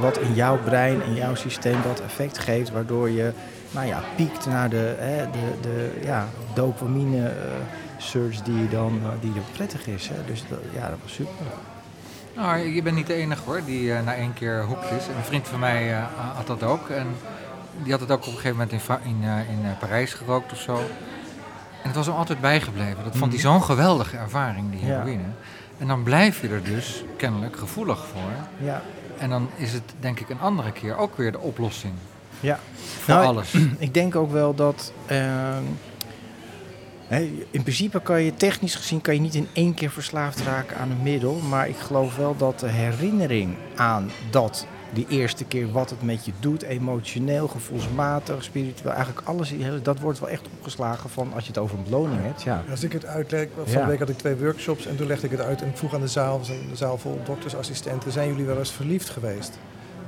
[0.00, 2.70] wat in jouw brein, in jouw systeem dat effect geeft.
[2.70, 3.32] Waardoor je,
[3.70, 7.34] nou ja, piekt naar de, hè, de, de ja, dopamine eh,
[7.98, 10.08] surge die, dan, eh, die er prettig is.
[10.08, 10.14] Hè.
[10.26, 11.32] Dus dat, ja, dat was super.
[12.36, 15.06] Nou, je bent niet de enige hoor, die eh, na één keer hoekt is.
[15.06, 16.02] Een vriend van mij eh,
[16.36, 16.88] had dat ook.
[16.88, 17.06] En
[17.82, 20.74] die had het ook op een gegeven moment in, in, in Parijs gerookt of zo.
[21.82, 23.04] En het was hem altijd bijgebleven.
[23.04, 24.88] Dat vond hij zo'n geweldige ervaring, die Mhm.
[24.90, 24.98] Ja.
[24.98, 25.22] heroïne.
[25.78, 28.66] En dan blijf je er dus kennelijk gevoelig voor.
[28.66, 28.82] Ja,
[29.18, 31.92] En dan is het denk ik een andere keer ook weer de oplossing
[32.40, 32.58] ja.
[32.98, 33.54] voor Nou, alles.
[33.78, 34.92] Ik denk ook wel dat.
[37.50, 40.90] In principe kan je technisch gezien kan je niet in één keer verslaafd raken aan
[40.90, 41.34] een middel.
[41.34, 46.24] Maar ik geloof wel dat de herinnering aan dat, die eerste keer wat het met
[46.24, 51.48] je doet, emotioneel, gevoelsmatig, spiritueel, eigenlijk alles, dat wordt wel echt opgeslagen van als je
[51.48, 52.42] het over een beloning hebt.
[52.42, 52.62] Ja.
[52.70, 53.80] Als ik het uitleg, van Ja.
[53.80, 55.94] de week had ik twee workshops en toen legde ik het uit en ik vroeg
[55.94, 59.58] aan de zaal, was een zaal vol doktersassistenten, zijn jullie wel eens verliefd geweest?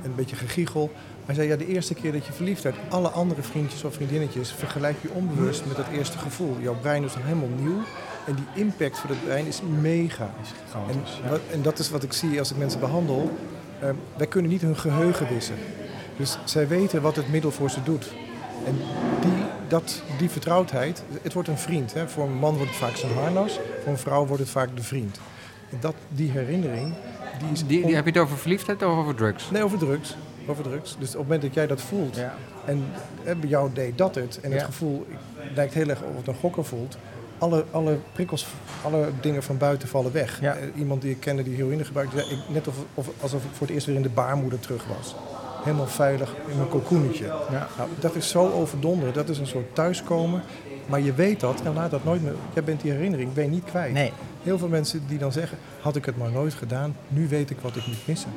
[0.03, 0.91] en een beetje gegiegel.
[1.31, 4.51] Hij zei, ja, de eerste keer dat je verliefd werd, alle andere vriendjes of vriendinnetjes
[4.51, 6.57] vergelijk je onbewust met dat eerste gevoel.
[6.59, 7.81] Jouw brein is dan helemaal nieuw
[8.25, 10.23] en die impact voor het brein is mega.
[10.23, 11.29] En, Gigantisch, ja.
[11.29, 13.31] wat- en dat is wat ik zie als ik mensen behandel.
[13.81, 15.55] Ehm, wij kunnen niet hun geheugen wissen.
[16.17, 18.11] Dus zij weten wat het middel voor ze doet.
[18.65, 18.75] En
[19.21, 19.31] die,
[19.67, 21.93] dat, die vertrouwdheid, het wordt een vriend.
[21.93, 22.07] Hè.
[22.07, 24.83] Voor een man wordt het vaak zijn harnas, voor een vrouw wordt het vaak de
[24.83, 25.19] vriend.
[25.69, 26.93] En dat, die herinnering,
[27.39, 27.65] die is...
[27.65, 29.49] Die, heb je het over verliefdheid of over drugs?
[29.51, 30.15] Nee, over drugs.
[30.47, 30.95] Over drugs.
[30.99, 32.33] Dus op het moment dat jij dat voelt, Ja.
[32.65, 32.85] en
[33.23, 35.07] eh, bij jou deed dat het, en het gevoel
[35.55, 36.97] lijkt heel erg of het een gokker voelt,
[37.37, 38.47] alle, alle prikkels,
[38.83, 40.41] alle dingen van buiten vallen weg.
[40.41, 40.55] Ja.
[40.55, 43.49] Eh, iemand die ik kende die heroïne gebruikte, zei ik, net of, of, alsof ik
[43.53, 45.15] voor het eerst weer in de baarmoeder terug was.
[45.63, 47.25] Helemaal veilig in mijn cocoonetje.
[47.25, 47.67] Ja.
[47.77, 50.41] Nou, dat is zo overdonderd, dat is een soort thuiskomen.
[50.85, 52.33] Maar je weet dat en laat dat nooit meer.
[52.53, 53.93] Jij bent die herinnering, ben je niet kwijt.
[53.93, 54.11] Nee.
[54.43, 57.57] Heel veel mensen die dan zeggen, had ik het maar nooit gedaan, nu weet ik
[57.61, 58.31] wat ik moet missen.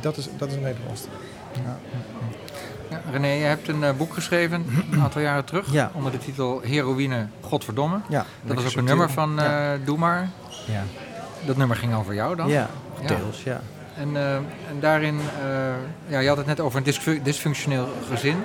[0.00, 1.14] Dat is, dat is een hele lastige.
[2.90, 5.90] Ja, René, je hebt een eh, boek geschreven een aantal jaren terug Ja.
[5.94, 7.98] onder de titel Heroïne, Godverdomme.
[8.08, 8.24] Ja.
[8.42, 10.28] Dat was ook een nummer van eh, Doe maar.
[10.66, 10.82] Ja.
[11.46, 12.48] Dat nummer ging over jou dan.
[12.48, 12.68] Ja,
[13.00, 13.06] Ja.
[13.06, 13.60] deels, ja.
[13.96, 15.56] En, eh, en daarin, eh,
[16.06, 18.36] ja, je had het net over een dysfu- dysfunctioneel gezin.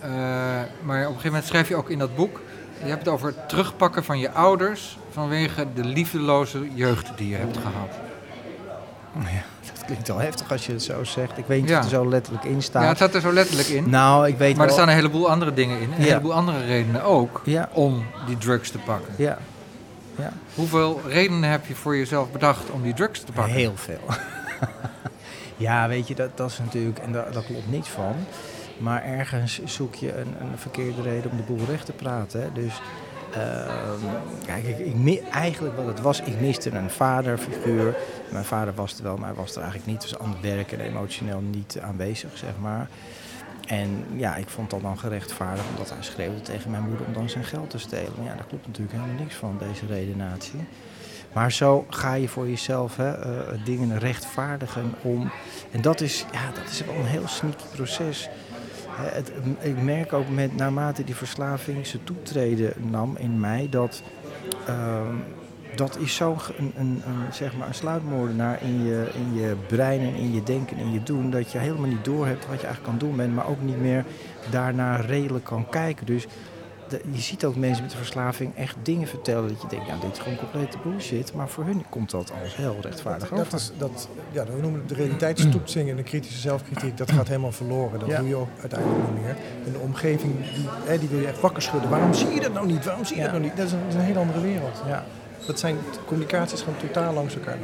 [0.00, 0.10] Eh,
[0.82, 2.40] maar op een gegeven moment schrijf je ook in dat boek,
[2.82, 7.36] je hebt het over het terugpakken van je ouders vanwege de liefdeloze jeugd die je
[7.36, 7.90] hebt gehad.
[9.18, 9.42] Ja,
[9.86, 11.38] klinkt wel heftig als je het zo zegt.
[11.38, 11.78] Ik weet niet Ja.
[11.78, 12.82] of het er zo letterlijk in staat.
[12.82, 13.90] Ja, het staat er zo letterlijk in.
[13.90, 15.92] Nou, ik weet maar er staan een heleboel andere dingen in.
[15.92, 16.04] Een Ja.
[16.06, 19.14] heleboel andere redenen ook Ja, om die drugs te pakken.
[19.16, 19.38] ja.
[20.18, 23.54] Ja, Hoeveel redenen heb je voor jezelf bedacht om die drugs te pakken?
[23.54, 24.00] heel veel.
[25.56, 26.98] ja, weet je, dat, dat is natuurlijk...
[26.98, 28.14] En daar, daar klopt niets van.
[28.78, 32.40] Maar ergens zoek je een, een verkeerde reden om de boel recht te praten.
[32.40, 32.46] Hè.
[32.52, 32.80] Dus...
[33.36, 37.96] ehm, kijk, ik, eigenlijk wat het was, ik miste een vaderfiguur.
[38.32, 40.00] Mijn vader was er wel, maar hij was er eigenlijk niet.
[40.00, 42.88] Dus aan het werk en emotioneel niet aanwezig, zeg maar.
[43.66, 47.28] En ja, ik vond dat dan gerechtvaardigd omdat hij schreeuwde tegen mijn moeder om dan
[47.28, 48.22] zijn geld te stelen.
[48.22, 50.60] Ja, daar klopt natuurlijk helemaal niks van, deze redenatie.
[51.32, 55.30] Maar zo ga je voor jezelf hè, eh, dingen rechtvaardigen om...
[55.70, 58.28] En dat is, ja, dat is wel een heel sneaky proces.
[59.60, 64.02] Ik merk ook met, naarmate die verslaving zijn toetreden nam in mij, dat...
[64.66, 65.14] ehm,
[65.76, 70.14] dat is zo'n een, een, zeg maar een sluitmoordenaar in je, in je brein en
[70.14, 71.30] in je denken en in je doen.
[71.30, 74.04] Dat je helemaal niet doorhebt wat je eigenlijk kan doen bent, maar ook niet meer
[74.50, 76.06] daarna redelijk kan kijken.
[76.06, 76.26] Dus
[76.88, 79.96] de- je ziet ook mensen met de verslaving echt dingen vertellen dat je denkt, ja,
[80.00, 81.32] dit is gewoon complete bullshit.
[81.34, 83.50] Maar voor hun komt dat als heel rechtvaardig Dat, over.
[83.50, 86.96] dat is, dat, ja, we noemen het de realiteitstoetsing en de kritische zelfkritiek.
[86.96, 87.98] Dat gaat helemaal verloren.
[88.00, 88.18] Dat Ja.
[88.18, 89.36] doe je ook uiteindelijk niet meer.
[89.66, 91.90] En de omgeving, die, hè, die wil je echt wakker schudden.
[91.90, 92.84] Waarom zie je dat nou niet?
[92.84, 93.28] Waarom zie je Ja.
[93.30, 93.56] dat nou niet?
[93.56, 94.82] Dat is een, dat is een hele andere wereld.
[94.86, 95.04] Ja.
[95.46, 97.58] Dat zijn communicaties gaan totaal langs elkaar.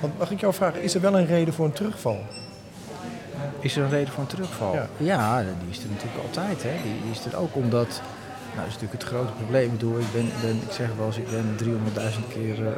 [0.00, 2.18] Want mag ik jou vragen, is er wel een reden voor een terugval?
[3.66, 4.74] Is er een reden voor een terugval?
[4.74, 4.88] Ja.
[4.96, 6.62] Ja, die is er natuurlijk altijd.
[6.62, 6.70] Hè.
[6.82, 7.88] Die, die is er ook omdat...
[8.54, 9.64] Nou, dat is natuurlijk het grote probleem.
[9.64, 12.72] Ik bedoel, ik, ben, ben, ik zeg wel eens, ik ben 300.000 keer eh,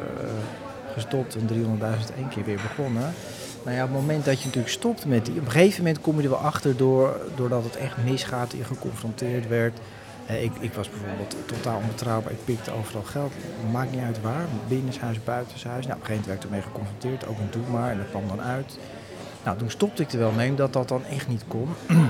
[0.93, 3.13] gestopt en 300.000 één keer weer begonnen.
[3.63, 5.39] Nou ja, op het moment dat je natuurlijk stopt met die...
[5.39, 8.63] Op een gegeven moment kom je er wel achter door, doordat het echt misgaat, je
[8.63, 9.79] geconfronteerd werd.
[10.25, 12.31] Eh, ik, ik was bijvoorbeeld totaal onbetrouwbaar.
[12.31, 13.33] Ik pikte overal geld.
[13.71, 14.45] Maakt niet uit waar.
[14.67, 15.85] Binnenshuis, buitenshuis.
[15.85, 17.27] Nou, op een gegeven moment werd ik ermee geconfronteerd.
[17.27, 17.91] Ook een doe maar.
[17.91, 18.77] En dat kwam dan uit.
[19.43, 21.69] Nou, toen stopte ik er wel mee, omdat dat dan echt niet kon.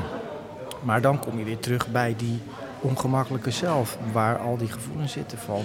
[0.88, 2.40] maar dan kom je weer terug bij die
[2.82, 5.64] ongemakkelijke zelf, waar al die gevoelens zitten van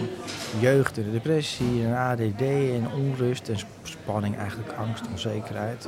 [0.58, 5.86] jeugd en depressie en ADD en onrust en sp- spanning, eigenlijk angst, onzekerheid.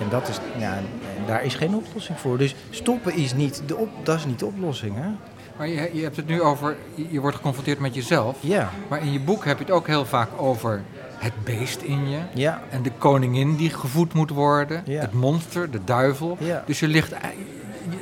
[0.00, 0.78] En dat is, ja,
[1.26, 2.38] daar is geen oplossing voor.
[2.38, 5.08] Dus stoppen is niet de, op, dat is niet de oplossing, hè?
[5.56, 8.36] Maar je, je hebt het nu over, je wordt geconfronteerd met jezelf.
[8.40, 10.82] Ja, Maar in je boek heb je het ook heel vaak over
[11.18, 12.18] het beest in je.
[12.34, 14.82] ja, En de koningin die gevoed moet worden.
[14.86, 15.00] Ja.
[15.00, 16.36] Het monster, de duivel.
[16.40, 16.62] ja.
[16.66, 17.34] Dus je, ligt, ei-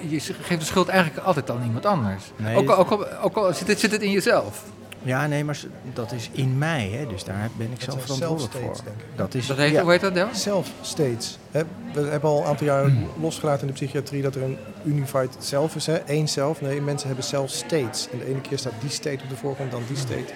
[0.08, 2.32] je, geeft de schuld eigenlijk altijd aan iemand anders.
[2.36, 4.62] Nee, ook al, ook al, ook al zit, het, zit het in jezelf.
[5.02, 5.60] Ja, nee, maar
[5.92, 7.06] dat is in mij, hè?
[7.06, 8.76] dus daar ben ik Dat zelf verantwoordelijk voor.
[9.16, 9.82] Dat is, Dat heet, ja.
[9.82, 10.28] Hoe heet dat, Del?
[10.32, 11.38] Self-states.
[11.50, 11.62] hè.
[11.92, 15.74] We hebben al een aantal jaren losgelaten in de psychiatrie dat er een unified self
[15.76, 15.86] is.
[15.86, 15.98] Hè?
[16.06, 16.60] Eén zelf.
[16.60, 18.08] Nee, mensen hebben self-states.
[18.12, 20.32] En de ene keer staat die state op de voorgrond, dan die state.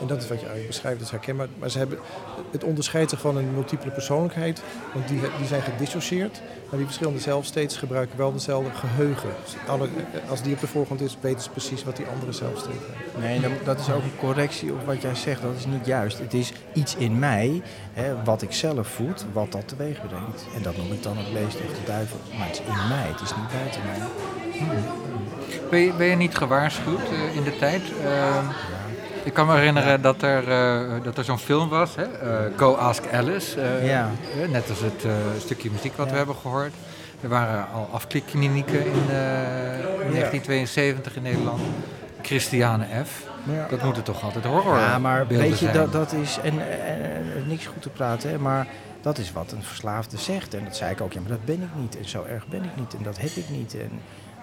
[0.00, 1.48] En dat is wat je eigenlijk beschrijft, dat is herkenbaar.
[1.58, 1.98] Maar ze hebben,
[2.50, 4.62] het onderscheidt zich van een multiple persoonlijkheid.
[4.94, 6.40] Want die, die zijn gedissocieerd.
[6.68, 9.28] Maar die verschillende zelfstates gebruiken wel dezelfde geheugen.
[9.44, 9.88] Dus alle,
[10.28, 13.18] als die op de voorgrond is, weten ze precies wat die andere zelfstate heeft.
[13.18, 15.42] Nee, dat, dat is ook een correctie op wat jij zegt.
[15.42, 16.18] Dat is niet juist.
[16.18, 20.46] Het is iets in mij, hè, wat ik zelf voed, wat dat teweeg brengt.
[20.56, 22.18] En dat noem ik dan het beest of de duivel.
[22.38, 23.98] Maar het is in mij, het is niet buiten mij.
[25.70, 27.82] Ben je, ben je niet gewaarschuwd eh, in de tijd?
[28.04, 28.44] Ehm,
[29.24, 32.02] Ik kan me herinneren dat er, eh, dat er zo'n film was, hè?
[32.02, 33.60] eh, Go Ask Alice.
[33.60, 34.10] eh, Ja.
[34.50, 35.06] net als het
[35.38, 36.12] stukje muziek wat Ja.
[36.12, 36.72] we hebben gehoord.
[37.20, 41.60] Er waren al afklikklinieken in eh, 1972 in Nederland.
[42.22, 43.22] Christiane F.
[43.70, 45.74] Dat moeten toch altijd horror Ja, maar weet je, zijn.
[45.76, 46.54] dat, dat is, en
[47.46, 48.66] niks goed te praten, hè, maar
[49.02, 50.54] dat is wat een verslaafde zegt.
[50.54, 51.98] En dat zei ik ook, ja, maar dat ben ik niet.
[51.98, 52.94] En zo erg ben ik niet.
[52.96, 53.74] En dat heb ik niet.
[53.80, 53.90] En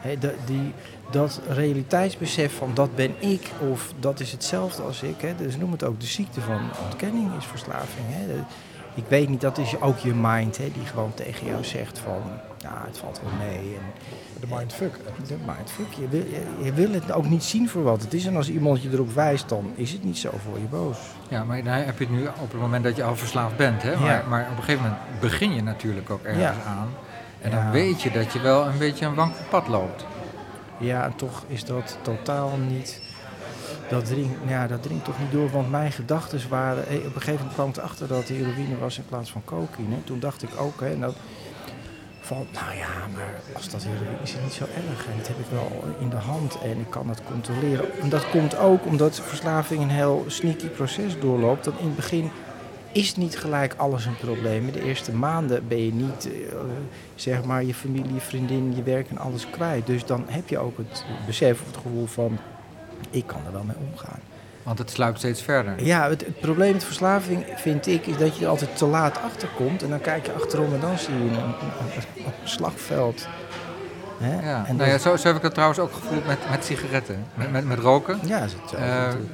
[0.01, 0.73] hè, dat, die,
[1.11, 5.21] dat realiteitsbesef van dat ben ik, of dat is hetzelfde als ik.
[5.21, 8.05] Hè, dus noem het ook de ziekte van ontkenning is verslaving.
[8.07, 8.27] Hè.
[8.27, 8.41] De-
[8.95, 12.21] ik weet niet, dat is ook je mind, hè, die gewoon tegen jou zegt van,
[12.57, 13.57] ja, het valt wel mee.
[13.75, 13.81] En,
[14.39, 14.93] De mindfuck.
[15.27, 15.93] de mindfuck.
[15.99, 18.25] Je wil, je, je wil het ook niet zien voor wat het is.
[18.25, 20.97] En als iemand je erop wijst, dan is het niet zo voor je boos.
[21.29, 23.81] Ja, maar dan heb je het nu op het moment dat je al verslaafd bent.
[23.83, 23.95] Hè?
[23.95, 24.23] Maar, Ja.
[24.29, 26.53] maar op een gegeven moment begin je natuurlijk ook ergens Ja.
[26.67, 26.87] aan.
[27.41, 30.06] En dan weet je dat je wel een beetje een wankel pad loopt.
[30.77, 33.01] Ja, en toch is dat totaal niet.
[33.89, 36.88] Dat dringt, ja, dat dringt toch niet door, want mijn gedachten waren.
[36.88, 39.41] eh, Op een gegeven moment kwam ik erachter dat het heroïne was in plaats van
[39.45, 40.04] cocaïne.
[40.04, 41.13] Toen dacht ik ook, hè, nou,
[42.21, 45.06] van, nou ja, maar als dat heroïne is, is het niet zo erg.
[45.06, 47.99] En dat heb ik wel in de hand en ik kan het controleren.
[48.01, 51.63] En dat komt ook omdat verslaving een heel sneaky proces doorloopt.
[51.63, 52.32] Dat in het begin
[52.91, 54.71] is niet gelijk alles een probleem.
[54.71, 56.58] De eerste maanden ben je niet, eh,
[57.15, 59.86] zeg maar, je familie, je vriendin, je werk en alles kwijt.
[59.86, 62.38] Dus dan heb je ook het besef of het gevoel van,
[63.10, 64.19] ik kan er wel mee omgaan.
[64.63, 65.84] Want het sluipt steeds verder.
[65.86, 69.21] Ja, het, het probleem met verslaving vind ik is dat je er altijd te laat
[69.21, 69.84] achter komt.
[69.84, 71.43] En dan kijk je achterom en dan zie je een, een,
[71.95, 73.27] een- een slagveld.
[74.21, 74.49] Hè?
[74.49, 74.65] Ja.
[74.67, 77.25] En Nou ja, dat- zo, zo heb ik dat trouwens ook gevoeld met, met sigaretten.
[77.34, 78.19] Met, met, met roken.
[78.23, 78.75] ja, is het zo.
[78.75, 78.84] Eh,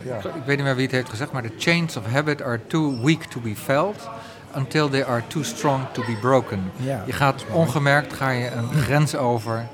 [0.04, 0.16] ja.
[0.18, 3.02] ik, weet niet meer wie het heeft gezegd, maar the chains of habit are too
[3.04, 4.10] weak to be felt
[4.56, 6.72] until they are too strong to be broken.
[6.76, 9.68] Ja, Je gaat ongemerkt ga je een grens over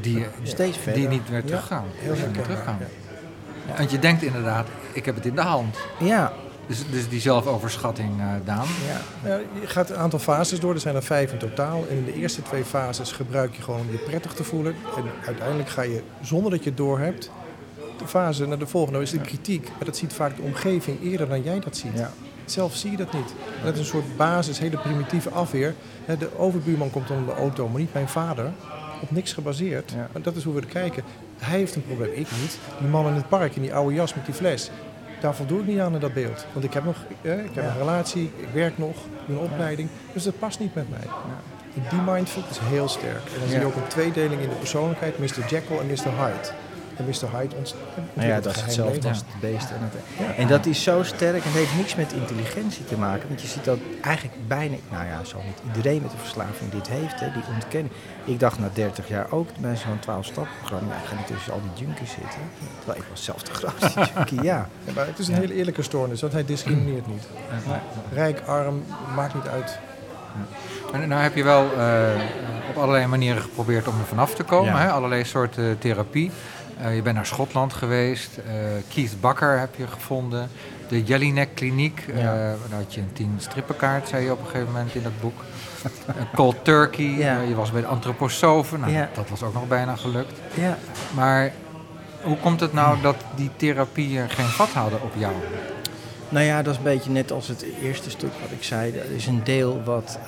[0.00, 1.84] die, je- Steeds die niet meer Ja, teruggaan.
[1.94, 2.78] Heel niet meer teruggaan.
[3.66, 3.74] ja.
[3.76, 5.76] Want je denkt inderdaad, ik heb het in de hand.
[5.98, 6.32] ja,
[6.68, 8.66] Dus, dus die zelfoverschatting, eh Daan.
[8.86, 9.28] ja.
[9.28, 11.84] Ja, je gaat een aantal fases door, er zijn er vijf in totaal.
[11.90, 14.74] En in de eerste twee fases gebruik je gewoon om je prettig te voelen.
[14.96, 17.30] En uiteindelijk ga je, zonder dat je het doorhebt,
[17.98, 18.98] de fase naar de volgende.
[18.98, 19.68] Dat is de kritiek.
[19.68, 21.92] Maar dat ziet vaak de omgeving eerder dan jij dat ziet.
[21.94, 22.10] Ja.
[22.44, 23.34] Zelf zie je dat niet.
[23.64, 25.74] Dat is een soort basis, hele primitieve afweer.
[26.18, 28.52] De overbuurman komt dan in de auto, maar niet mijn vader.
[29.02, 29.90] Op niks gebaseerd.
[29.90, 30.08] Ja.
[30.12, 31.02] Maar dat is hoe we er kijken.
[31.38, 32.58] Hij heeft een probleem, ik niet.
[32.78, 34.70] Die man in het park in die oude jas met die fles.
[35.20, 36.46] Daar voldoe ik niet aan in dat beeld.
[36.52, 37.70] Want ik heb nog eh, ik heb Ja.
[37.70, 38.96] een relatie, ik werk nog,
[39.28, 39.88] een opleiding.
[40.12, 41.08] Dus dat past niet met mij.
[41.74, 43.24] En die mindfuck is heel sterk.
[43.34, 45.18] En dan zie je ook een tweedeling in de persoonlijkheid.
[45.18, 45.26] Mr.
[45.48, 45.94] Jekyll en Mr.
[45.94, 46.48] Hyde.
[46.98, 47.38] En Mr.
[47.38, 47.74] Hyde ont-
[48.14, 49.08] Nou ja, het dat is hetzelfde leven.
[49.08, 49.70] als het beest.
[49.70, 49.92] En, het,
[50.28, 50.34] Ja.
[50.34, 53.28] en dat is zo sterk en het heeft niks met intelligentie te maken.
[53.28, 56.88] Want je ziet dat eigenlijk bijna, nou ja, zo niet iedereen met een verslaving dit
[56.88, 57.92] heeft, hè, die ontkennen.
[58.24, 61.60] Ik dacht na 30 jaar ook bij zo'n 12-stap-programma, ja, ik ga niet tussen al
[61.74, 62.40] die junkies zitten.
[62.78, 64.68] Terwijl ik was zelf de grootste junkie, ja.
[64.84, 67.28] Ja, maar het is een hele eerlijke stoornis, want hij discrimineert niet.
[68.12, 68.82] Rijk, arm,
[69.14, 69.78] maakt niet uit.
[70.92, 72.08] En nou heb je wel eh,
[72.70, 74.72] op allerlei manieren geprobeerd om er vanaf te komen.
[74.72, 74.78] Ja.
[74.78, 74.90] Hè?
[74.90, 76.30] Allerlei soorten therapie.
[76.82, 78.36] Eh, je bent naar Schotland geweest.
[78.36, 78.54] eh
[78.94, 80.50] Keith Bakker heb je gevonden.
[80.88, 82.04] De Jellinek Kliniek.
[82.08, 82.34] eh, Ja.
[82.70, 85.44] daar had je een tien strippenkaart, zei je op een gegeven moment in dat boek.
[86.34, 87.04] Cold Turkey.
[87.04, 87.40] Ja.
[87.40, 88.80] je was bij de antroposofen.
[88.80, 89.08] Nou, Ja.
[89.14, 90.40] Dat was ook nog bijna gelukt.
[90.54, 90.78] ja.
[91.14, 91.52] Maar
[92.22, 95.32] hoe komt het nou dat die therapieën geen vat hadden op jou?
[96.28, 98.92] Nou ja, dat is een beetje net als het eerste stuk wat ik zei.
[98.98, 100.18] Er is een deel wat.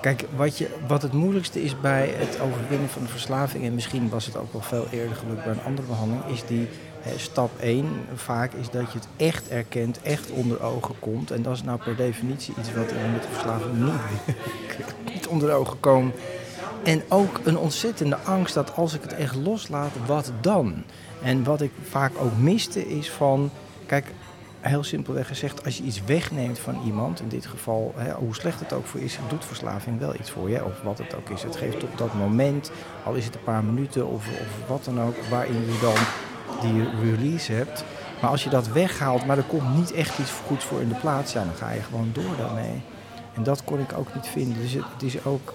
[0.00, 4.08] Kijk, wat, je, wat het moeilijkste is bij het overwinnen van de verslaving, en misschien
[4.08, 6.68] was het ook wel veel eerder gelukt bij een andere behandeling, is die
[7.16, 11.30] stap 1 vaak is dat je het echt erkent, echt onder ogen komt.
[11.30, 13.94] En dat is nou per definitie iets wat er met de verslaving niet,
[15.14, 16.14] niet onder ogen komt.
[16.84, 20.84] En ook een ontzettende angst dat als ik het echt loslaat, wat dan?
[21.22, 23.50] En wat ik vaak ook miste is van,
[23.86, 24.06] kijk,
[24.60, 28.60] heel simpelweg gezegd, als je iets wegneemt van iemand, in dit geval, hè, hoe slecht
[28.60, 31.42] het ook voor is, doet verslaving wel iets voor je, of wat het ook is.
[31.42, 32.70] Het geeft op dat moment,
[33.04, 35.96] al is het een paar minuten of, of wat dan ook, waarin je dan
[36.60, 37.84] die release hebt.
[38.20, 40.94] Maar als je dat weghaalt, maar er komt niet echt iets goeds voor in de
[40.94, 42.82] plaats, ja, dan ga je gewoon door daarmee.
[43.34, 44.62] En dat kon ik ook niet vinden.
[44.62, 45.54] Dus het, het is ook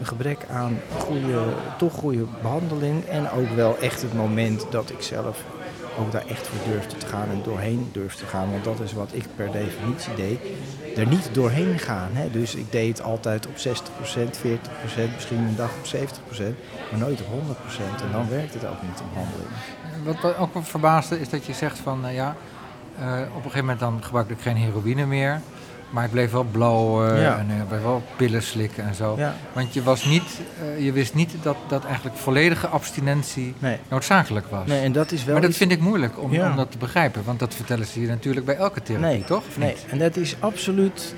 [0.00, 1.44] een gebrek aan goede,
[1.78, 3.04] toch goede behandeling.
[3.04, 5.44] En ook wel echt het moment dat ik zelf
[5.98, 8.50] ook daar echt voor durfde te gaan en doorheen durfde te gaan.
[8.50, 10.38] Want dat is wat ik per definitie deed.
[10.96, 12.08] Er niet doorheen gaan.
[12.12, 12.30] Hè.
[12.30, 16.42] Dus ik deed het altijd op 60%, 40%, misschien een dag op 70%,
[16.90, 18.02] maar nooit op 100%.
[18.02, 19.50] En dan werkt het ook niet in behandeling.
[20.04, 22.36] Wat me ook verbaasde is dat je zegt van, nou ja,
[22.98, 25.40] eh, op een gegeven moment dan gebruikte ik geen heroïne meer.
[25.92, 27.38] Maar ik bleef wel blowen Ja.
[27.38, 29.14] en ik bleef wel pillen slikken en zo.
[29.18, 30.40] Ja, Want je, was niet,
[30.76, 33.76] eh, je wist niet dat, dat eigenlijk volledige abstinentie nee.
[33.88, 34.66] noodzakelijk was.
[34.66, 36.50] nee, en dat is wel maar dat iets- vind ik moeilijk om, Ja.
[36.50, 37.22] om dat te begrijpen.
[37.24, 39.42] Want dat vertellen ze je natuurlijk bij elke therapie, Nee, toch?
[39.48, 39.84] Of Nee, niet?
[39.90, 41.14] en dat is absoluut.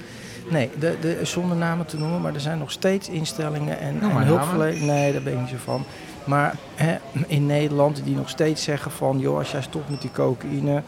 [0.51, 4.87] Nee, de, de, zonder namen te noemen, maar er zijn nog steeds instellingen en, en.
[4.87, 5.85] Nee, daar ben ik niet zo van.
[6.25, 10.11] Maar hè, in Nederland die nog steeds zeggen van, joh, als jij stopt met die
[10.13, 10.83] cocaïne,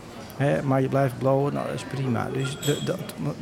[0.64, 2.28] maar je blijft blowen, nou dat is prima.
[2.32, 2.94] Dus de,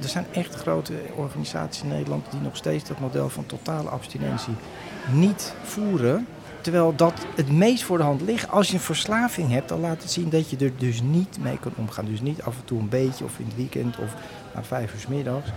[0.03, 4.55] er zijn echt grote organisaties in Nederland die nog steeds dat model van totale abstinentie
[5.13, 6.27] niet voeren.
[6.61, 8.51] Terwijl dat het meest voor de hand ligt.
[8.51, 11.59] Als je een verslaving hebt, dan laat het zien dat je er dus niet mee
[11.59, 12.05] kan omgaan.
[12.05, 14.15] Dus niet af en toe een beetje of in het weekend of
[14.55, 15.51] na vijf uur middags.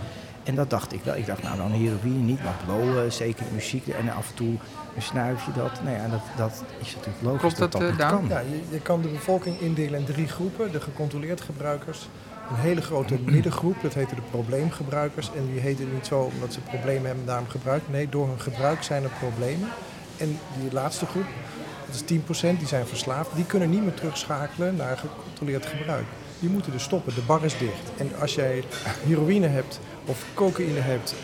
[0.44, 1.16] En dat dacht ik wel.
[1.16, 4.54] Ik dacht, nou dan heroïne niet, maar blowen, zeker muziek en af en toe
[4.96, 5.82] een snuifje dat.
[5.82, 8.26] Nou ja, dat, dat is natuurlijk logisch Klopt dat dat, dat, eh, kan.
[8.28, 10.72] Ja, je, je kan de bevolking indelen in drie groepen.
[10.72, 12.08] De gecontroleerd gebruikers,
[12.50, 15.30] een hele grote middengroep, dat heette de probleemgebruikers.
[15.36, 17.92] En die heten niet zo omdat ze problemen hebben en daarom gebruiken.
[17.92, 19.68] Nee, door hun gebruik zijn er problemen.
[20.16, 21.26] En die laatste groep,
[21.86, 23.34] dat is 10%, die zijn verslaafd.
[23.34, 26.06] Die kunnen niet meer terugschakelen naar gecontroleerd gebruik.
[26.40, 27.90] Die moeten dus stoppen, de bar is dicht.
[27.96, 28.64] En als jij
[29.06, 31.14] heroïne hebt of cocaïne hebt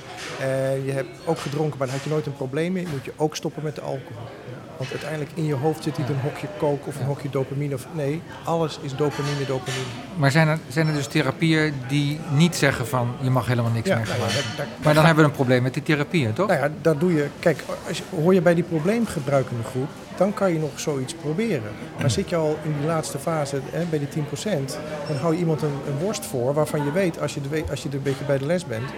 [0.40, 3.12] en je hebt ook gedronken, maar daar had je nooit een probleem mee, moet je
[3.16, 4.27] ook stoppen met de alcohol.
[4.76, 7.74] Want uiteindelijk in je hoofd zit niet een hokje coke of een hokje dopamine.
[7.74, 9.84] Of, nee, alles is dopamine, dopamine.
[10.16, 13.88] Maar zijn er, zijn er dus therapieën die niet zeggen van je mag helemaal niks
[13.88, 14.66] meer nou ja, gebruiken?
[14.84, 16.48] maar dan hebben we een probleem met die therapieën, toch?
[16.48, 17.26] Nou ja, daar doe je.
[17.38, 21.70] Kijk, als hoor je bij die probleemgebruikende groep, dan kan je nog zoiets proberen.
[22.00, 25.38] Maar zit je al in die laatste fase, hè, bij die 10%, dan hou je
[25.38, 28.02] iemand een, een worst voor waarvan je weet als je, de, als je er een
[28.02, 28.90] beetje bij de les bent,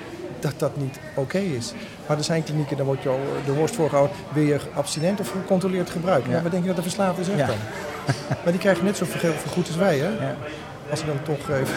[0.50, 1.72] dat dat niet oké is.
[2.06, 5.30] Maar er zijn klinieken, dan wordt je al de worst voorgehouden, wil je abstinent of
[5.30, 6.26] gecontroleerd gebruik?
[6.26, 6.32] Ja.
[6.32, 6.42] Ja.
[6.42, 7.46] wat denk je dat de verslaafde zegt Ja.
[7.46, 7.56] dan?
[8.42, 10.08] Maar die krijgen net zoveel vergoed als wij, hè?
[10.08, 10.36] Ja.
[10.90, 11.74] Als ik dan toch even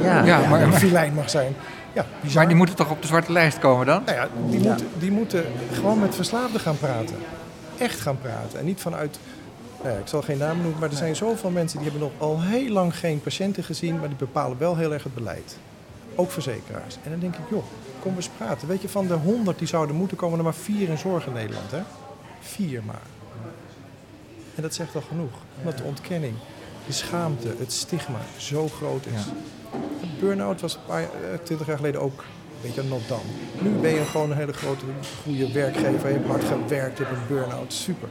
[0.00, 1.54] Ja, Ja, maar- een filijn mag zijn.
[1.92, 2.36] Ja, bizar.
[2.36, 4.02] Maar die moeten toch op de zwarte lijst komen dan?
[4.04, 4.68] Nou ja, die, Ja.
[4.68, 7.16] Moeten, die moeten gewoon met verslaafden gaan praten.
[7.78, 8.58] Echt gaan praten.
[8.58, 9.18] En niet vanuit,
[9.82, 12.28] nou ja, ik zal geen namen noemen, maar er zijn zoveel mensen die hebben nog
[12.28, 15.56] al heel lang geen patiënten gezien, maar die bepalen wel heel erg het beleid.
[16.14, 16.96] Ook verzekeraars.
[17.04, 17.64] En dan denk ik, joh,
[18.00, 18.68] kom eens praten.
[18.68, 21.32] Weet je, van de 100 die zouden moeten komen, er maar vier in zorg in
[21.32, 21.70] Nederland.
[21.70, 21.80] Hè?
[22.40, 23.02] Vier maar.
[24.54, 25.32] En dat zegt al genoeg.
[25.58, 26.34] Omdat de ontkenning,
[26.86, 29.22] de schaamte, het stigma zo groot is.
[30.20, 31.08] Burn-out was een paar, eh,
[31.42, 33.20] 20 jaar geleden ook een beetje not dan.
[33.60, 34.84] Nu ben je gewoon een hele grote,
[35.22, 36.08] goede werkgever.
[36.08, 37.72] Je hebt hard gewerkt, je hebt een burn-out.
[37.72, 38.08] Super.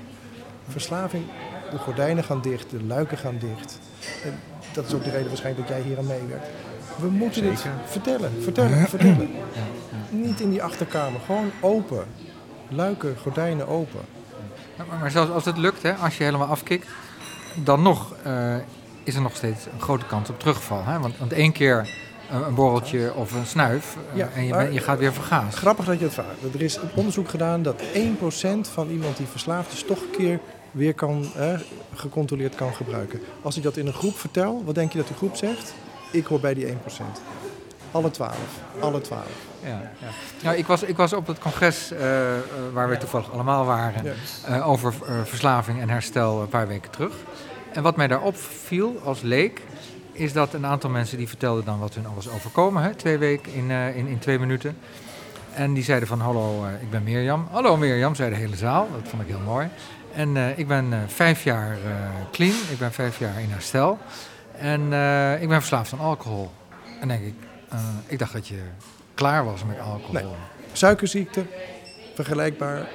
[0.67, 1.23] Verslaving,
[1.71, 3.79] de gordijnen gaan dicht, de luiken gaan dicht.
[4.23, 4.39] En
[4.73, 6.47] dat is ook de reden waarschijnlijk dat jij hier aan meewerkt.
[6.99, 9.29] We moeten dit vertellen, vertellen, vertellen.
[10.09, 12.03] Niet in die achterkamer, gewoon open.
[12.69, 13.99] Luiken, gordijnen open.
[14.77, 16.87] Maar, maar zelfs als het lukt, hè, als je helemaal afkikt,
[17.63, 18.55] dan nog eh,
[19.03, 20.85] is er nog steeds een grote kans op terugval.
[20.85, 20.99] Hè?
[20.99, 21.89] Want, want één keer
[22.31, 25.59] een, een borreltje of een snuif eh, Ja, en je, maar- je gaat weer vergazen.
[25.59, 26.53] Grappig dat je het vraagt.
[26.53, 30.39] Er is een onderzoek gedaan dat 1% van iemand die verslaafd is toch een keer
[30.71, 31.53] weer kan, eh,
[31.93, 33.19] gecontroleerd kan gebruiken.
[33.41, 35.73] Als ik dat in een groep vertel, wat denk je dat die groep zegt?
[36.11, 36.75] Ik hoor bij die 1%.
[37.91, 38.35] Alle 12.
[38.79, 39.23] Alle 12.
[39.63, 40.07] Ja, ja.
[40.43, 42.43] Nou, ik, was, ik was op het congres eh, eh,
[42.73, 44.11] waar we toevallig allemaal waren Ja.
[44.45, 44.93] eh, over
[45.23, 47.13] verslaving en herstel een paar weken terug.
[47.73, 49.61] En wat mij daarop viel als leek,
[50.11, 53.53] is dat een aantal mensen die vertelden dan wat hun alles overkomen, hè, twee weken
[53.53, 54.77] in, in, in twee minuten.
[55.53, 57.47] En die zeiden van hallo, ik ben Mirjam.
[57.51, 58.87] Hallo Mirjam, zei de hele zaal.
[58.93, 59.69] Dat vond ik heel mooi.
[60.13, 61.77] En ik ben vijf jaar
[62.31, 63.97] clean, ik ben vijf jaar in herstel.
[64.59, 66.51] En eh, ik ben verslaafd aan alcohol.
[67.01, 67.33] En denk ik,
[67.69, 68.59] eh, ik dacht dat je
[69.13, 70.35] klaar was met alcohol.
[70.71, 71.45] Suikerziekte,
[72.15, 72.87] vergelijkbaar.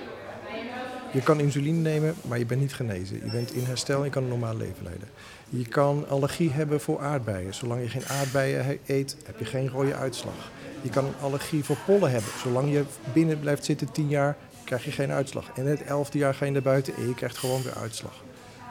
[1.13, 3.17] Je kan insuline nemen, maar je bent niet genezen.
[3.25, 5.09] Je bent in herstel en je kan een normaal leven leiden.
[5.49, 7.55] Je kan allergie hebben voor aardbeien.
[7.55, 10.51] Zolang je geen aardbeien eet, heb je geen rode uitslag.
[10.83, 12.31] Je kan een allergie voor pollen hebben.
[12.43, 15.51] Zolang je binnen blijft zitten 10 jaar, krijg je geen uitslag.
[15.55, 18.23] En het elfde jaar ga je naar buiten en je krijgt gewoon weer uitslag.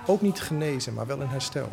[0.05, 1.71] Ook niet genezen, maar wel in herstel.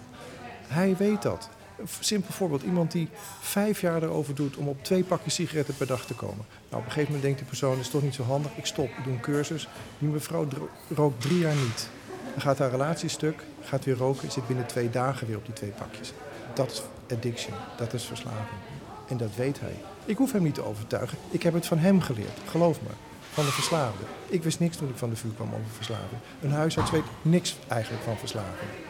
[0.71, 1.49] Hij weet dat.
[1.79, 2.63] Een simpel voorbeeld.
[2.63, 3.09] Iemand die
[3.41, 6.45] vijf jaar erover doet om op twee pakjes sigaretten per dag te komen.
[6.69, 8.51] Nou, op een gegeven moment denkt die persoon, dat is toch niet zo handig.
[8.57, 9.69] Ik stop, ik doe een cursus.
[9.99, 10.49] Die mevrouw
[10.95, 11.89] rookt drie jaar niet.
[12.33, 15.55] Dan gaat haar relatie stuk, gaat weer roken, zit binnen twee dagen weer op die
[15.55, 16.13] twee pakjes.
[16.55, 16.83] Dat is
[17.17, 18.61] addiction, dat is verslaving.
[19.09, 19.75] En dat weet hij.
[20.05, 21.19] Ik hoef hem niet te overtuigen.
[21.31, 22.89] Ik heb het van hem geleerd, geloof me.
[23.33, 24.05] Van de verslaafde.
[24.27, 26.21] Ik wist niks toen ik van de vuur kwam over verslaving.
[26.43, 28.90] Een huisarts weet niks eigenlijk van verslaving.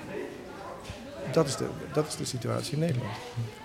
[1.32, 3.12] Dat is, de, dat is de situatie in Nederland.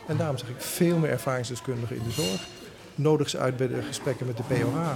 [0.07, 2.47] En daarom zeg ik veel meer ervaringsdeskundigen in de zorg.
[2.95, 4.89] Nodig ze uit bij de gesprekken met de POH.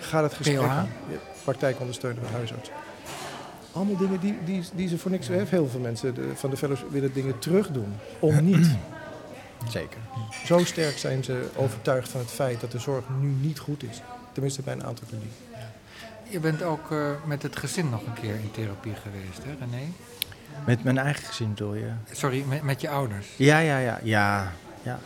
[0.00, 0.70] Ga het gesprek POH?
[0.70, 0.88] aan.
[1.10, 2.70] Ja, praktijkondersteunende huisarts.
[3.72, 5.48] Allemaal dingen die, die, die ze voor niks hebben.
[5.48, 7.94] Heel veel mensen de- van de fellows willen dingen terugdoen.
[8.18, 8.66] Om niet.
[9.68, 9.98] Zeker.
[10.44, 14.02] Zo sterk zijn ze overtuigd van het feit dat de zorg nu niet goed is.
[14.32, 15.36] Tenminste bij een aantal klinieken.
[16.28, 19.82] Je bent ook eh, met het gezin nog een keer in therapie geweest, hè René?
[20.66, 21.90] Met mijn eigen gezin bedoel je?
[22.12, 23.26] Sorry, met, met je ouders.
[23.36, 24.52] Ja, ja, ja, ja,
[24.82, 24.98] ja.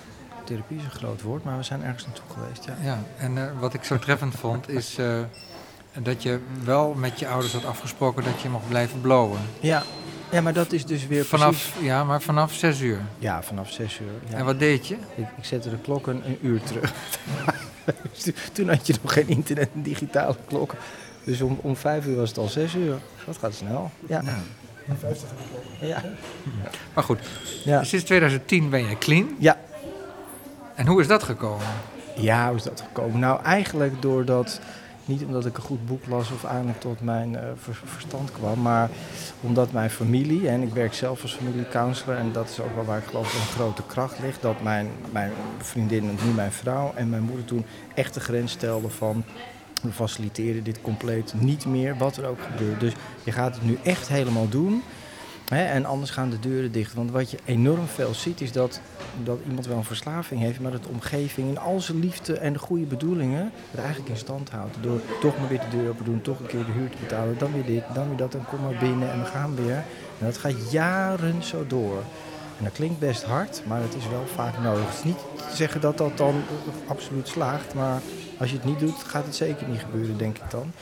[0.45, 2.77] Therapie is een groot woord, maar we zijn ergens naartoe geweest, ja.
[2.83, 5.21] Ja, en eh, wat ik zo treffend vond is eh,
[6.03, 9.41] dat je wel met je ouders had afgesproken dat je mocht blijven blowen.
[9.61, 9.83] Ja,
[10.31, 11.87] ja maar dat is dus weer Vanaf, precies...
[11.87, 13.01] ja, maar vanaf zes uur.
[13.19, 14.31] Ja, vanaf zes uur.
[14.31, 14.37] Ja.
[14.37, 14.95] En wat deed je?
[14.95, 16.93] Ik, ik zette de klokken een uur terug.
[18.53, 20.79] Toen had je nog geen internet en digitale klokken.
[21.25, 22.99] Dus om, om vijf uur was het al zes uur.
[23.27, 23.91] Dat gaat snel.
[24.09, 24.23] Ja.
[25.81, 26.03] Ja.
[26.95, 27.19] Maar goed,
[27.65, 27.85] Ja.
[27.85, 29.37] sinds 2010 ben jij clean.
[29.39, 29.57] Ja.
[30.75, 31.67] En hoe is dat gekomen?
[32.17, 33.19] ja, hoe is dat gekomen?
[33.21, 34.61] Nou, eigenlijk doordat,
[35.05, 38.63] niet omdat ik een goed boek las of eindelijk tot mijn eh, ver- verstand kwam,
[38.63, 38.89] maar
[39.41, 42.99] omdat mijn familie, en ik werk zelf als familiecounselor, en dat is ook wel waar
[42.99, 47.09] ik geloof dat een grote kracht ligt, dat mijn, mijn vriendin, nu mijn vrouw en
[47.09, 47.65] mijn moeder toen
[47.95, 49.25] echt de grens stelden van
[49.83, 52.81] we faciliteren dit compleet niet meer, wat er ook gebeurt.
[52.81, 52.93] Dus
[53.25, 54.83] je gaat het nu echt helemaal doen.
[55.49, 56.95] Hè, en anders gaan de deuren dicht.
[56.95, 58.81] Want wat je enorm veel ziet is dat,
[59.23, 62.53] dat iemand wel een verslaving heeft, maar dat de omgeving in al zijn liefde en
[62.53, 64.77] de goede bedoelingen het eigenlijk in stand houdt.
[64.81, 66.97] Door toch maar weer de deur open te doen, toch een keer de huur te
[67.01, 69.85] betalen, dan weer dit, dan weer dat en kom maar binnen en we gaan weer.
[70.19, 72.03] En dat gaat jaren zo door.
[72.59, 74.85] En dat klinkt best hard, maar het is wel vaak nodig.
[74.87, 75.19] Het is niet
[75.51, 76.43] te zeggen dat dat dan
[76.87, 78.01] absoluut slaagt, maar
[78.39, 80.73] als je het niet doet, gaat het zeker niet gebeuren, denk ik dan.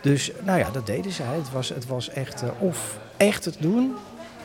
[0.00, 1.36] Dus nou ja, dat deden zij.
[1.36, 3.94] Het was, het was echt eh, of echt het doen,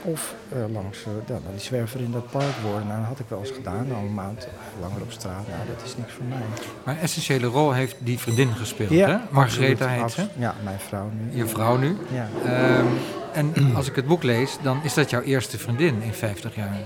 [0.04, 2.88] of eh, langs eh, dan die zwerver in dat park worden.
[2.88, 4.47] Nou, dat had ik wel eens gedaan, al een maand
[4.82, 5.47] langer op straat.
[5.47, 6.38] Nou, dat is niks voor mij.
[6.84, 9.18] Maar een essentiële rol heeft die vriendin gespeeld, hè?
[9.30, 10.28] Margaretha heet ze.
[10.38, 11.38] Ja, mijn vrouw nu.
[11.38, 11.97] Je vrouw nu.
[12.12, 12.28] Ja.
[12.45, 12.86] Ehm,
[13.34, 16.78] en als ik het boek lees, dan is dat jouw eerste vriendin in 50 jaar.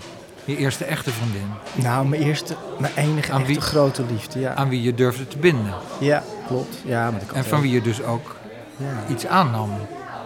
[0.46, 1.48] Je eerste echte vriendin.
[1.74, 4.40] Nou, mijn eerste, mijn enige Aan echte wie- grote liefde.
[4.40, 5.74] Ja, Aan wie je durfde te binden.
[6.00, 6.76] ja klopt.
[6.86, 8.36] Ja, had En van wie je dus ook
[8.78, 9.14] Ja.
[9.14, 9.70] iets aannam.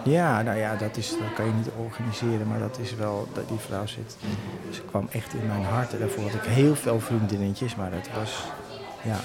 [0.04, 3.48] Ja, nou ja, dat, is, dat kan je niet organiseren, maar dat is wel, dat
[3.48, 4.16] die vrouw zit.
[4.70, 8.08] Ze kwam echt in mijn hart en daarvoor had ik heel veel vriendinnetjes, maar dat
[8.18, 8.44] was,
[9.02, 9.16] ja,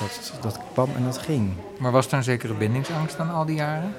[0.00, 1.52] dat, dat kwam en dat ging.
[1.78, 3.94] Maar was er een zekere bindingsangst aan al die jaren?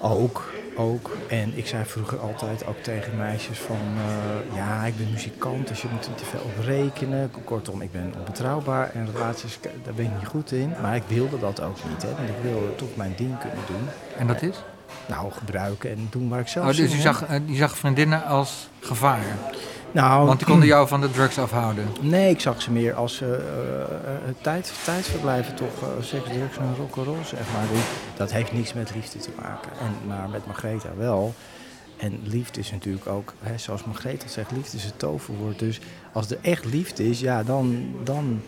[0.00, 1.16] Ook, ook.
[1.28, 5.82] En ik zei vroeger altijd ook tegen meisjes van, eh, ja, ik ben muzikant, dus
[5.82, 7.30] je moet niet te veel op rekenen.
[7.44, 10.72] Kortom, ik ben onbetrouwbaar en relaties, daar ben ik niet goed in.
[10.82, 13.88] Maar ik wilde dat ook niet, hè, want ik wilde toch mijn ding kunnen doen.
[14.16, 14.56] En dat is?
[15.08, 17.76] Nou, gebruiken en doen waar ik zelf Oh, dus je in zag, eh, je zag
[17.76, 19.36] vriendinnen als gevaar.
[19.96, 21.86] Nou, Want die konden jou van de drugs afhouden.
[22.00, 23.40] Nee, ik zag ze meer als eh, eh,
[24.40, 27.64] tijd, tijdverblijven toch, eh, seks, drugs en rock'n'roll zeg maar.
[28.16, 31.34] Dat heeft niks met liefde te maken, en, maar met Margreta wel.
[31.96, 35.58] En liefde is natuurlijk ook, hè, zoals Margreta zegt, liefde is het toverwoord.
[35.58, 35.80] Dus
[36.12, 38.42] als er echt liefde is, ja, dan, dan,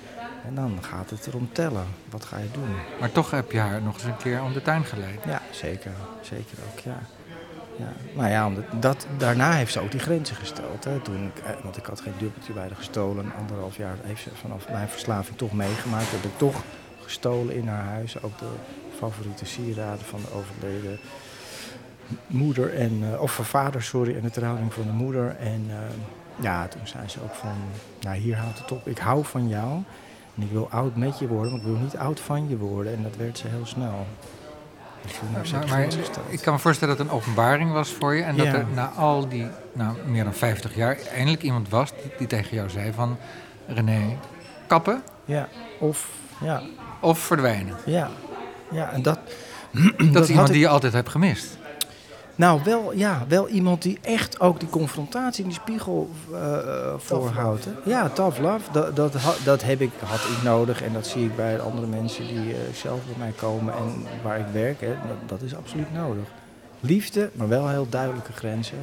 [0.48, 1.86] en dan gaat het erom tellen.
[2.10, 2.76] Wat ga je doen?
[3.00, 5.20] Maar toch heb je haar nog eens een keer om de tuin geleid.
[5.26, 5.90] Ja, zeker.
[6.20, 6.98] Zeker ook, ja.
[7.76, 7.92] ja.
[8.14, 10.84] Maar ja, omdat, dat, daarna heeft ze ook die grenzen gesteld.
[10.84, 11.00] Hè.
[11.00, 13.32] Toen ik, eh, want ik had geen dubbeltje bij de gestolen.
[13.38, 16.10] Anderhalf jaar heeft ze vanaf mijn verslaving toch meegemaakt.
[16.10, 16.62] Heb ik toch
[17.02, 18.22] gestolen in haar huis.
[18.22, 18.50] Ook de
[18.98, 20.98] favoriete sieraden van de overleden
[22.26, 22.74] moeder.
[22.74, 24.16] En, eh, of van vader, sorry.
[24.16, 25.36] En de trouwing van de moeder.
[25.36, 25.76] En eh,
[26.42, 27.56] ja, toen zei ze ook van...
[28.00, 28.88] Nou, hier houdt het op.
[28.88, 29.82] Ik hou van jou.
[30.38, 32.94] En ik wil oud met je worden, maar ik wil niet oud van je worden.
[32.96, 34.06] En dat werd ze heel snel.
[35.68, 35.86] Maar,
[36.28, 38.22] ik kan me voorstellen dat het een openbaring was voor je.
[38.22, 38.52] En dat Ja.
[38.54, 42.56] er na al die, nou, meer dan 50 jaar, eindelijk iemand was die, die tegen
[42.56, 43.16] jou zei van...
[43.66, 44.16] René,
[44.66, 46.08] kappen Ja, of
[46.40, 46.62] ja,
[47.00, 47.74] of verdwijnen.
[47.84, 48.08] ja,
[48.70, 48.90] ja.
[48.92, 49.18] En dat,
[50.12, 51.57] Dat, is iemand ik- die je altijd hebt gemist.
[52.38, 56.94] Nou, wel, ja, wel iemand die echt ook die confrontatie in die spiegel eh, eh,
[56.98, 57.64] voorhoudt.
[57.64, 57.70] hè.
[57.84, 58.72] Ja, tough love.
[58.72, 59.14] Dat, dat,
[59.44, 62.58] dat heb ik, had ik nodig en dat zie ik bij andere mensen die eh,
[62.74, 64.80] zelf bij mij komen en waar ik werk.
[64.80, 64.88] Hè.
[64.88, 66.24] Dat, dat is absoluut nodig.
[66.80, 68.78] Liefde, maar wel heel duidelijke grenzen.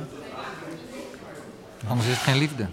[1.88, 2.68] Anders is het geen liefde.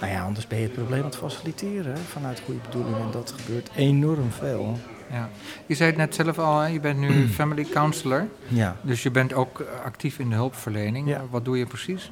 [0.00, 3.00] Nou ja, anders ben je het probleem aan het faciliteren hè, vanuit goede bedoelingen.
[3.00, 4.78] En dat gebeurt enorm veel.
[5.10, 5.28] Ja.
[5.66, 8.26] Je zei het net zelf al, hè, je bent nu family counselor.
[8.48, 8.76] Ja.
[8.82, 11.08] Dus je bent ook eh, actief in de hulpverlening.
[11.08, 11.22] Ja.
[11.30, 12.08] Wat doe je precies?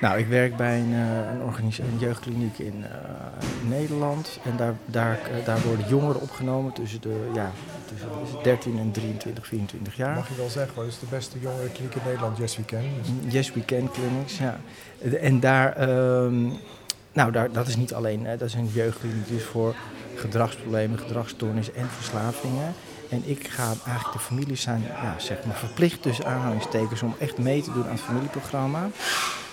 [0.00, 4.38] Nou, ik werk bij een, eh, een, organisa- een jeugdkliniek in eh, Nederland.
[4.44, 7.50] En daar, daar, daar worden jongeren opgenomen tussen de ja,
[7.88, 10.14] tussen wat is het, 13 en 23, 24 jaar.
[10.14, 10.84] Mag je wel zeggen, hoor.
[10.84, 12.82] dat is de beste jongerenkliniek in Nederland, Yes We Can.
[13.22, 14.60] Dus Yes We Can Clinics, ja.
[15.20, 16.42] En daar, ehm,
[17.12, 19.74] nou, daar, dat is niet alleen, hè, dat is een jeugdkliniek dus voor
[20.14, 22.74] gedragsproblemen, gedragsstoornissen en verslavingen.
[23.08, 27.38] En ik ga eigenlijk, de families zijn ja, zeg maar verplicht tussen aanhalingstekens om echt
[27.38, 28.88] mee te doen aan het familieprogramma.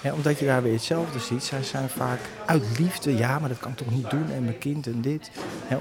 [0.09, 1.43] Omdat je daar weer hetzelfde ziet.
[1.43, 4.57] Zij zijn vaak uit liefde, ja, maar dat kan ik toch niet doen en mijn
[4.57, 5.31] kind en dit.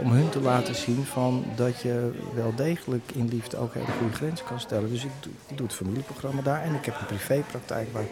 [0.02, 4.14] Om hun te laten zien van dat je wel degelijk in liefde ook hele goede
[4.14, 4.90] grenzen kan stellen.
[4.90, 8.04] Dus ik doe, ik doe het familieprogramma daar en ik heb een privépraktijk waar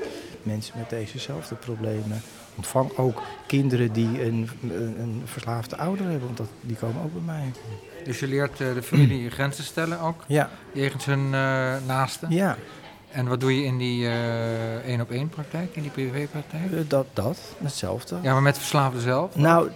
[0.43, 2.23] mensen met dezezelfde problemen
[2.55, 2.97] ontvang.
[2.97, 7.53] Ook kinderen die een, een, verslaafde ouder hebben, want dat, die komen ook bij mij.
[8.05, 12.31] Dus je leert eh, de familie grenzen stellen ook, Ja, jegens hun eh, naasten.
[12.31, 12.57] ja
[13.11, 16.73] En wat doe je in die eh, één op één praktijk, in die privépraktijk?
[16.73, 18.17] eh, dat, dat, hetzelfde.
[18.23, 19.37] Ja, maar met verslaafden zelf?
[19.37, 19.71] Nou,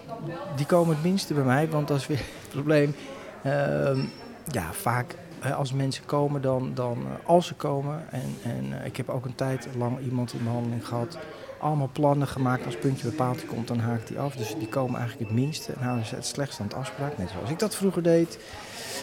[0.57, 2.95] die komen het minste bij mij, want dat is weer het probleem.
[3.43, 4.01] Ehm,
[4.47, 8.05] ja, vaak hè, als mensen komen, dan, dan eh, als ze komen.
[8.11, 11.19] En, en eh, ik heb ook een tijd lang iemand in behandeling gehad.
[11.61, 12.65] Allemaal plannen gemaakt.
[12.65, 14.37] Als puntje bepaald komt, dan haakt die af.
[14.37, 17.19] Dus die komen eigenlijk het minste en houden ze het slechtst aan het afspraak.
[17.19, 18.39] Net zoals ik dat vroeger deed.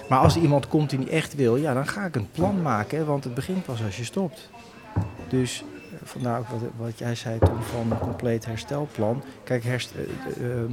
[0.10, 2.98] Maar als iemand komt die niet echt wil, ja, dan ga ik een plan maken.
[2.98, 4.50] hè, Want het begint pas als je stopt.
[5.30, 9.24] Dus eh, vandaar ook wat, wat jij zei toen van een compleet herstelplan.
[9.44, 10.02] Kijk, herst, eh,
[10.46, 10.72] eh, ehm,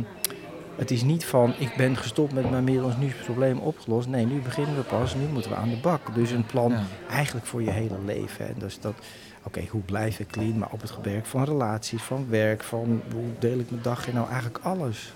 [0.77, 4.09] het is niet van ik ben gestopt met mijn middels, nu is het probleem opgelost.
[4.09, 6.14] Nee, nu beginnen we pas, nu moeten we aan de bak.
[6.14, 6.83] Dus een plan Ja.
[7.11, 8.47] eigenlijk voor je hele leven.
[8.49, 8.95] En dus dat,
[9.43, 10.59] oké, hoe blijf ik clean?
[10.59, 14.14] Maar op het gebied van relaties, van werk, van hoe deel ik mijn dag in,
[14.14, 15.12] nou eigenlijk alles.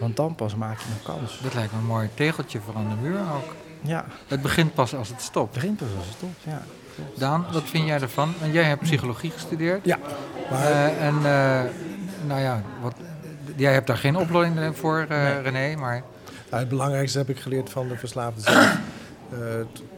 [0.00, 1.40] Want dan pas maak je een kans.
[1.42, 3.54] Dat lijkt me een mooi tegeltje voor aan de muur ook.
[3.82, 5.54] Ja, Het begint pas als het stopt.
[5.54, 6.62] het begint pas als het stopt, ja.
[7.16, 8.34] Daan, wat vind jij ervan?
[8.40, 9.84] Want jij hebt psychologie gestudeerd.
[9.84, 9.98] Ja,
[10.50, 11.70] maar Eh, en eh,
[12.26, 12.94] nou ja, wat,
[13.56, 15.40] jij hebt daar geen opleiding voor, eh, Nee.
[15.40, 16.02] René, maar
[16.50, 18.78] Nou, het belangrijkste heb ik geleerd van de verslaafde zelf.
[19.32, 19.38] Eh,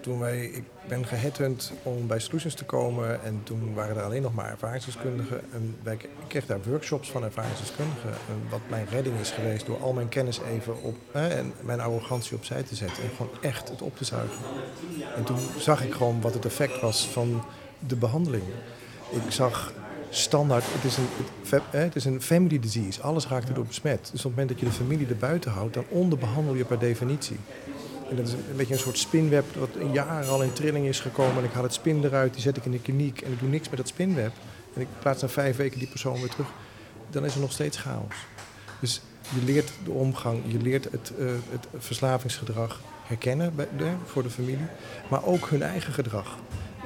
[0.00, 4.22] toen wij, ik ben geheadhunt om bij Solutions te komen en toen waren er alleen
[4.22, 5.40] nog maar ervaringsdeskundigen.
[5.52, 8.10] En ik kreeg daar workshops van ervaringsdeskundigen.
[8.10, 11.80] En wat mijn redding is geweest door al mijn kennis even op hè, en mijn
[11.80, 14.44] arrogantie opzij te zetten en gewoon echt het op te zuigen.
[15.16, 17.44] En toen zag ik gewoon wat het effect was van
[17.78, 18.44] de behandeling.
[19.10, 19.72] Ik zag
[20.10, 21.06] standaard, het is een,
[21.70, 24.00] het is een family disease, alles raakt erdoor besmet.
[24.00, 27.36] Dus op het moment dat je de familie erbuiten houdt, dan onderbehandel je per definitie.
[28.12, 31.00] En dat is een beetje een soort spinweb wat een jaar al in trilling is
[31.00, 31.36] gekomen.
[31.38, 33.48] En ik haal het spin eruit, die zet ik in de kliniek en ik doe
[33.48, 34.32] niks met dat spinweb.
[34.74, 36.46] En ik plaats na vijf weken die persoon weer terug.
[37.10, 38.14] Dan is er nog steeds chaos.
[38.80, 39.00] Dus
[39.34, 44.30] je leert de omgang, je leert het, eh, het verslavingsgedrag herkennen bij, de- voor de
[44.30, 44.66] familie.
[45.10, 46.36] Maar ook hun eigen gedrag.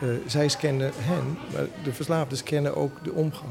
[0.01, 3.51] Eh, zij scannen hen, maar de verslaafden scannen ook de omgang,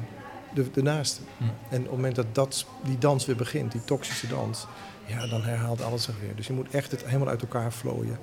[0.54, 1.22] de, de naaste.
[1.38, 1.44] Hm.
[1.44, 4.66] En op het moment dat, dat die dans weer begint, die toxische dans,
[5.06, 6.36] ja, dan herhaalt alles zich weer.
[6.36, 8.18] Dus je moet echt het helemaal uit elkaar vlooien.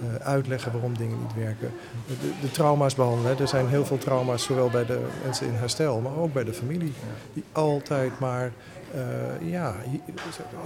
[0.00, 1.70] Eh, uitleggen waarom dingen niet werken.
[2.06, 3.38] De, de trauma's behandelen.
[3.38, 6.52] Er zijn heel veel trauma's, zowel bij de mensen in herstel, maar ook bij de
[6.52, 6.92] familie.
[7.32, 8.52] Die altijd maar
[8.94, 10.12] eh, ja, hy-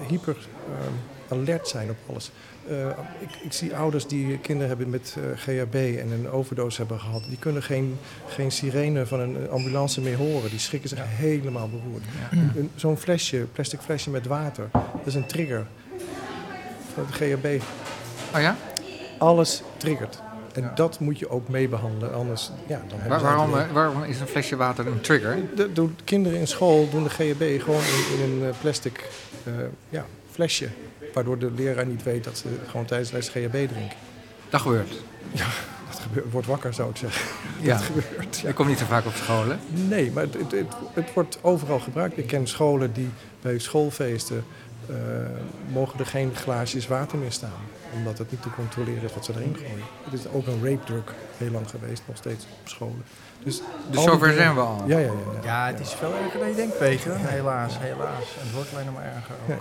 [0.09, 0.87] hyper eh,
[1.29, 2.31] alert zijn op alles.
[2.69, 7.01] Eh, ik, ik zie ouders die kinderen hebben met eh, GHB en een overdose hebben
[7.01, 7.25] gehad.
[7.29, 7.99] Die kunnen geen,
[8.29, 10.51] geen sirene van een ambulance meer horen.
[10.51, 12.05] Die schrikken zich helemaal beroerd.
[12.75, 15.67] Zo'n flesje, plastic flesje met water, dat is een trigger
[16.95, 17.63] van het GHB.
[18.35, 18.57] Oh ja?
[19.19, 20.26] Alles triggert.
[20.57, 24.03] En dat moet je ook mee behandelen, anders ja, dan hebben Waar- ze waarom, waarom
[24.03, 25.37] is een flesje water een trigger?
[25.57, 29.09] de, de kinderen in school doen de GHB gewoon in, in een eh, plastic
[29.45, 29.53] eh,
[29.89, 30.69] ja, flesje.
[31.13, 33.97] Waardoor de leraar niet weet dat ze gewoon tijdens de les GHB drinken.
[34.51, 34.91] Dat gebeurt.
[35.91, 37.27] Dat gebeurt, wordt wakker, zou ik zeggen.
[37.61, 37.73] Ja.
[37.77, 38.39] Dat gebeurt.
[38.39, 39.57] Je komt niet zo vaak op school, hè?
[39.89, 42.19] Nee, maar het, het, het, het wordt overal gebruikt.
[42.19, 43.09] Ik ken scholen die
[43.43, 44.45] bij schoolfeesten
[44.89, 44.95] eh,
[45.73, 47.51] mogen er geen glaasjes water meer staan.
[47.97, 49.85] Omdat het niet te controleren is wat ze erin gooien.
[50.05, 53.05] Het is ook een rape drug heel lang geweest, nog steeds op scholen.
[53.43, 54.83] Dus, Dus zover zijn we al.
[54.87, 55.13] Ja, ja, ja.
[55.43, 55.67] ja.
[55.67, 57.17] Ja, het is veel erger dan je denkt, Peter.
[57.19, 58.37] Helaas, helaas.
[58.39, 59.49] En het wordt alleen maar erger ook.
[59.49, 59.59] Ja.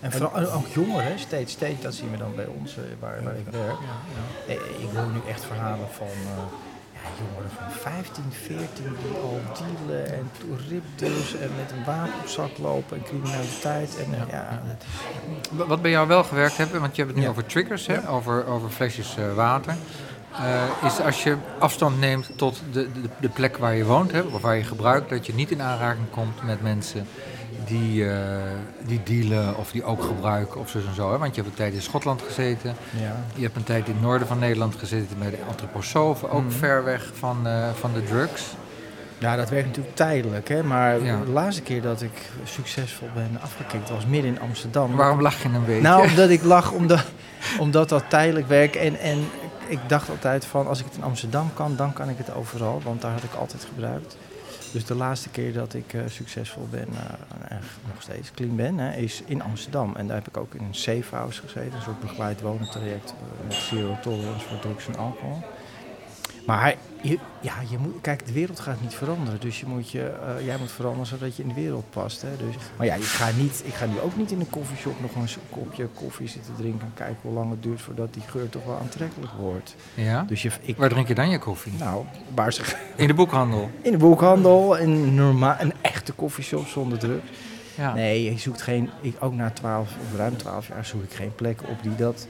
[0.00, 3.36] En vooral ook jongeren, steeds, steeds, dat zien we dan bij ons, eh, waar, waar
[3.36, 3.76] ik werk.
[4.78, 6.42] Ik hoor nu echt verhalen van eh,
[7.18, 8.66] jongeren van 15, 14
[9.02, 10.30] die al dealen en
[10.68, 13.96] ripdeals en met een wapen op zak lopen en criminaliteit.
[13.98, 17.16] En ja, dat is- Wa- Wat bij jou wel gewerkt heeft, want je hebt het
[17.16, 17.28] nu Ja.
[17.30, 18.08] over triggers, hè?
[18.08, 19.74] Over, over flesjes eh, water.
[20.32, 24.20] eh, is als je afstand neemt tot de, de, de plek waar je woont, hè,
[24.20, 27.06] of waar je gebruikt, dat je niet in aanraking komt met mensen
[27.66, 28.16] die, eh,
[28.86, 31.12] die dealen of die ook gebruiken of zo en zo.
[31.12, 31.18] Hè?
[31.18, 33.16] Want je hebt een tijd in Schotland gezeten, ja.
[33.34, 36.50] je hebt een tijd in het noorden van Nederland gezeten bij de antroposofen, ook Mhm.
[36.52, 38.42] ver weg van, eh, van de drugs.
[39.18, 40.62] ja, dat werkt natuurlijk tijdelijk, hè?
[40.62, 41.20] maar Ja.
[41.24, 44.96] de laatste keer dat ik succesvol ben afgekikt was midden in Amsterdam.
[44.96, 45.82] Waarom lach je een beetje?
[45.82, 47.04] Nou, omdat ik lag, omdat,
[47.58, 48.74] omdat dat tijdelijk werk.
[48.74, 49.18] En, en
[49.66, 52.80] ik dacht altijd van, als ik het in Amsterdam kan, dan kan ik het overal.
[52.84, 54.16] Want daar had ik altijd gebruikt.
[54.72, 58.78] Dus de laatste keer dat ik eh, succesvol ben, eh, echt nog steeds clean ben,
[58.78, 59.96] hè, is in Amsterdam.
[59.96, 61.72] En daar heb ik ook in een safe house gezeten.
[61.72, 65.42] Een soort begeleid wonentraject eh, met zero tolerance voor drugs en alcohol.
[66.46, 69.40] Maar je, ja, je moet, kijk, de wereld gaat niet veranderen.
[69.40, 72.22] Dus je moet je, eh, jij moet veranderen zodat je in de wereld past.
[72.22, 72.28] Hè?
[72.36, 75.14] Dus, maar ja, ik ga, niet, ik ga nu ook niet in een koffieshop nog
[75.14, 76.86] een kopje koffie zitten drinken.
[76.86, 79.74] En kijken hoe lang het duurt voordat die geur toch wel aantrekkelijk wordt.
[79.94, 80.24] Ja?
[80.28, 81.72] Dus je, ik, Waar drink je dan je koffie?
[81.78, 82.62] nou, waar ze
[82.96, 83.70] In de boekhandel.
[83.82, 87.22] in de boekhandel, in normaal, een echte koffieshop zonder druk.
[87.76, 87.94] Ja.
[87.94, 91.34] Nee, je zoekt geen, ik, ook na 12 of ruim 12 jaar zoek ik geen
[91.34, 92.26] plek op die dat.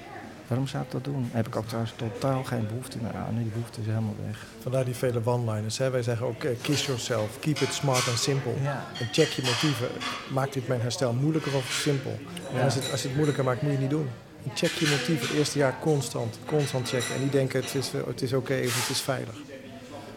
[0.47, 1.29] Waarom zou ik dat doen?
[1.33, 3.35] Heb ik ook trouwens totaal geen behoefte meer aan.
[3.37, 4.47] Die behoefte is helemaal weg.
[4.63, 5.79] Vandaar die vele one-liners.
[5.79, 5.91] Hè.
[5.91, 8.53] Wij zeggen ook, eh, kiss yourself, keep it smart and simple.
[8.63, 8.85] Ja.
[9.01, 9.89] En check je motieven.
[10.31, 12.19] Maakt dit mijn herstel moeilijker of simpel?
[12.55, 14.09] En als, het, als je het moeilijker maakt, moet je het niet doen.
[14.45, 16.39] En check je motieven het eerste jaar constant.
[16.47, 17.15] Constant checken.
[17.15, 19.35] En niet denken, het is, het is oké of het is veilig.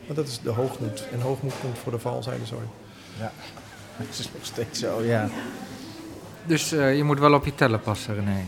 [0.06, 1.08] Want dat is de hoogmoed.
[1.12, 2.68] En hoogmoed komt voor de val, zeiden ze ooit.
[3.20, 3.32] Ja,
[3.98, 5.30] dat is nog steeds zo, ja.
[6.46, 8.46] Dus eh, je moet wel op je tellen passen, René.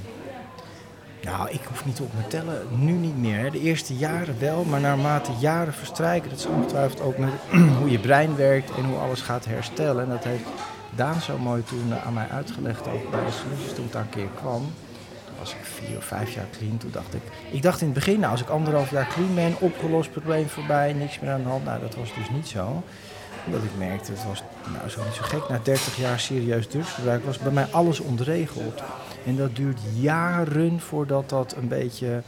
[1.28, 3.52] Nou, ik hoef niet op me tellen, nu niet meer.
[3.52, 7.30] De eerste jaren wel, maar naarmate jaren verstrijken, dat is ongetwijfeld ook met
[7.80, 10.04] hoe je brein werkt en hoe alles gaat herstellen.
[10.04, 10.44] En dat heeft
[10.96, 14.10] Daan zo mooi toen aan mij uitgelegd, ook bij de solutions toen ik daar een
[14.10, 14.62] keer kwam.
[15.26, 16.78] Toen was ik vier of vijf jaar clean.
[16.78, 17.22] Toen dacht ik,
[17.52, 20.94] ik dacht in het begin, nou, als ik anderhalf jaar clean ben, opgelost, probleem voorbij,
[20.94, 21.66] niks meer aan de hand.
[21.66, 22.84] Nou, dat was dus niet zo.
[23.48, 24.44] Omdat ik merkte, het was
[24.74, 25.50] nou, zo niet zo gek.
[25.50, 28.82] Na 30 jaar serieus drugsgebruik was bij mij alles ontregeld.
[29.26, 32.22] En dat duurt jaren voordat dat een beetje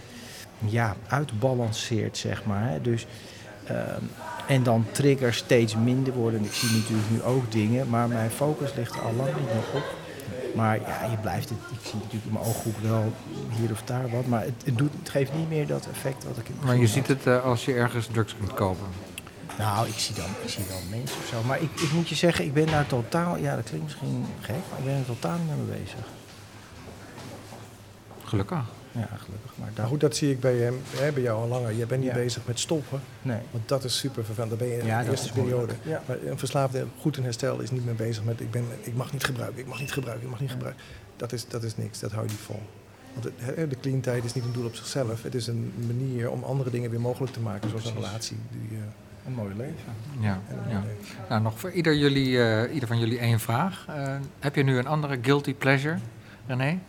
[0.60, 2.70] ja, uitbalanceert, zeg maar.
[2.70, 2.82] Hè.
[2.82, 3.08] Dus,
[3.66, 4.04] ehm,
[4.48, 6.40] en dan triggers steeds minder worden.
[6.40, 9.46] En ik zie natuurlijk nu ook dingen, maar mijn focus ligt er al lang niet
[9.46, 9.96] meer op.
[10.56, 11.58] Maar ja, je blijft het.
[11.72, 13.14] Ik zie natuurlijk in mijn ooghoek wel
[13.60, 14.26] hier of daar wat.
[14.26, 16.78] Maar het, het, doet, het geeft niet meer dat effect wat ik in het Maar
[16.78, 18.86] je ziet het eh, als je ergens drugs kunt kopen.
[19.58, 21.44] Nou, ik zie dan, ik zie dan mensen of zo.
[21.44, 23.38] Maar ik, ik moet je zeggen, ik ben daar totaal...
[23.38, 26.06] Ja, dat klinkt misschien gek, maar ik ben er totaal niet mee bezig.
[28.24, 28.58] Gelukkig.
[28.92, 29.52] Ja, gelukkig.
[29.56, 31.72] Maar daar Maar goed, dat zie ik bij, hem, hè, bij jou al langer.
[31.74, 32.16] Je bent niet Ja.
[32.16, 33.02] bezig met stoppen.
[33.22, 33.40] Nee.
[33.52, 34.50] Want dat is super vervelend.
[34.50, 35.74] Dan ben je in Ja, de dat eerste periode.
[35.84, 36.02] Ja.
[36.08, 39.12] Maar een verslaafde goed in herstel is niet meer bezig met ik, ben, ik mag
[39.14, 40.84] niet gebruiken, ik mag niet gebruiken, ik mag niet gebruiken.
[41.16, 42.62] Dat is, dat is niks, dat hou je niet vol.
[43.14, 45.24] Want het, de clean tijd is niet een doel op zichzelf.
[45.24, 48.38] Het is een manier om andere dingen weer mogelijk te maken, zoals een relatie.
[48.52, 48.84] Die, eh,
[49.26, 49.94] Een mooi leven.
[50.20, 50.84] Ja, ja.
[51.30, 53.86] Nou, nog voor ieder, jullie, eh, ieder van jullie één vraag.
[53.88, 55.98] Eh, heb je nu een andere guilty pleasure,
[56.48, 56.80] René?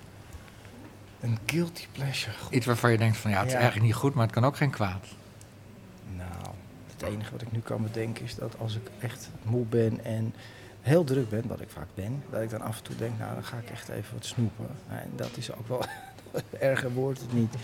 [1.20, 2.36] Een guilty pleasure.
[2.50, 4.56] Iets waarvan je denkt van ja, het is eigenlijk niet goed, maar het kan ook
[4.56, 5.06] geen kwaad.
[6.16, 6.54] Nou,
[6.92, 10.34] het enige wat ik nu kan bedenken is dat als ik echt moe ben en
[10.80, 13.34] heel druk ben, wat ik vaak ben, dat ik dan af en toe denk, nou
[13.34, 14.66] dan ga ik echt even wat snoepen.
[14.88, 15.84] En dat is ook wel,
[16.70, 17.54] erger wordt het niet.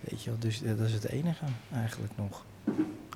[0.00, 2.44] Weet je wel, dus dat is het enige eigenlijk nog.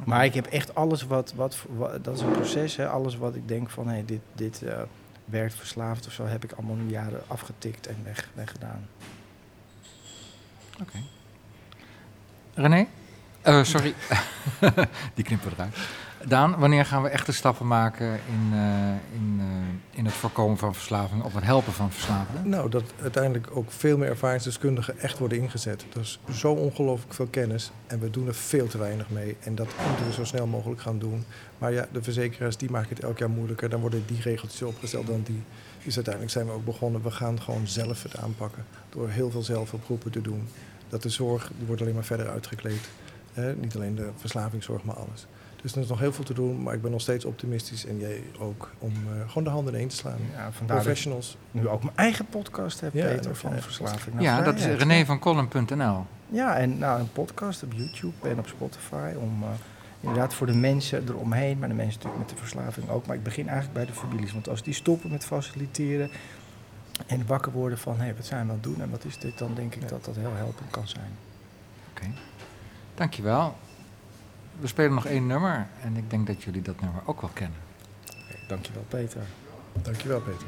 [0.04, 3.34] Maar ik heb echt alles wat, wat, wat dat is een proces, hè, alles wat
[3.34, 4.82] ik denk van, hé, dit, dit eh,
[5.24, 8.88] werkt verslaafd of zo, heb ik allemaal nu jaren afgetikt en weg, weggedaan.
[10.80, 10.98] Oké.
[12.54, 12.86] René?
[13.42, 13.94] Eh, sorry,
[15.14, 15.76] die knippen eruit.
[16.28, 20.74] Daan, wanneer gaan we echte stappen maken in, eh, in, eh, in het voorkomen van
[20.74, 22.44] verslaving of het helpen van verslaving?
[22.44, 25.84] Nou, dat uiteindelijk ook veel meer ervaringsdeskundigen echt worden ingezet.
[25.94, 29.36] Er is zo ongelooflijk veel kennis en we doen er veel te weinig mee.
[29.40, 31.24] En dat moeten we zo snel mogelijk gaan doen.
[31.58, 33.68] Maar ja, de verzekeraars die maken het elk jaar moeilijker.
[33.68, 35.42] Dan worden die regeltjes opgesteld dan die.
[35.84, 37.02] Dus uiteindelijk zijn we ook begonnen.
[37.02, 38.64] We gaan gewoon zelf het aanpakken.
[38.88, 40.48] Door heel veel zelfoproepen te doen.
[40.88, 42.88] Dat de zorg, die wordt alleen maar verder uitgekleed.
[43.60, 45.26] Niet alleen de verslavingszorg, maar alles.
[45.66, 47.86] Dus er is nog heel veel te doen, maar ik ben nog steeds optimistisch.
[47.86, 50.18] En jij ook, om eh, gewoon de handen ineen te slaan.
[50.32, 51.36] Ja, Professionals.
[51.50, 56.06] nu ook mijn eigen podcast heb, Ja, Peter, van Verslaving naar Ja, dat is renévancolum.nl.
[56.28, 59.48] Ja, en nou, een podcast op YouTube en op Spotify om eh,
[60.00, 63.06] inderdaad voor de mensen eromheen, maar de mensen natuurlijk met de verslaving ook.
[63.06, 66.10] Maar ik begin eigenlijk bij de families, want als die stoppen met faciliteren
[67.06, 69.38] en wakker worden van, hé, wat zijn we aan het doen en wat is dit,
[69.38, 69.88] dan denk ik Ja.
[69.88, 71.10] dat dat heel helpend kan zijn.
[71.90, 72.06] Oké.
[72.94, 73.56] Dankjewel.
[74.60, 77.58] We spelen nog één nummer en ik denk dat jullie dat nummer ook wel kennen.
[78.48, 79.22] Dankjewel, Peter.
[79.82, 80.46] Dankjewel, Peter.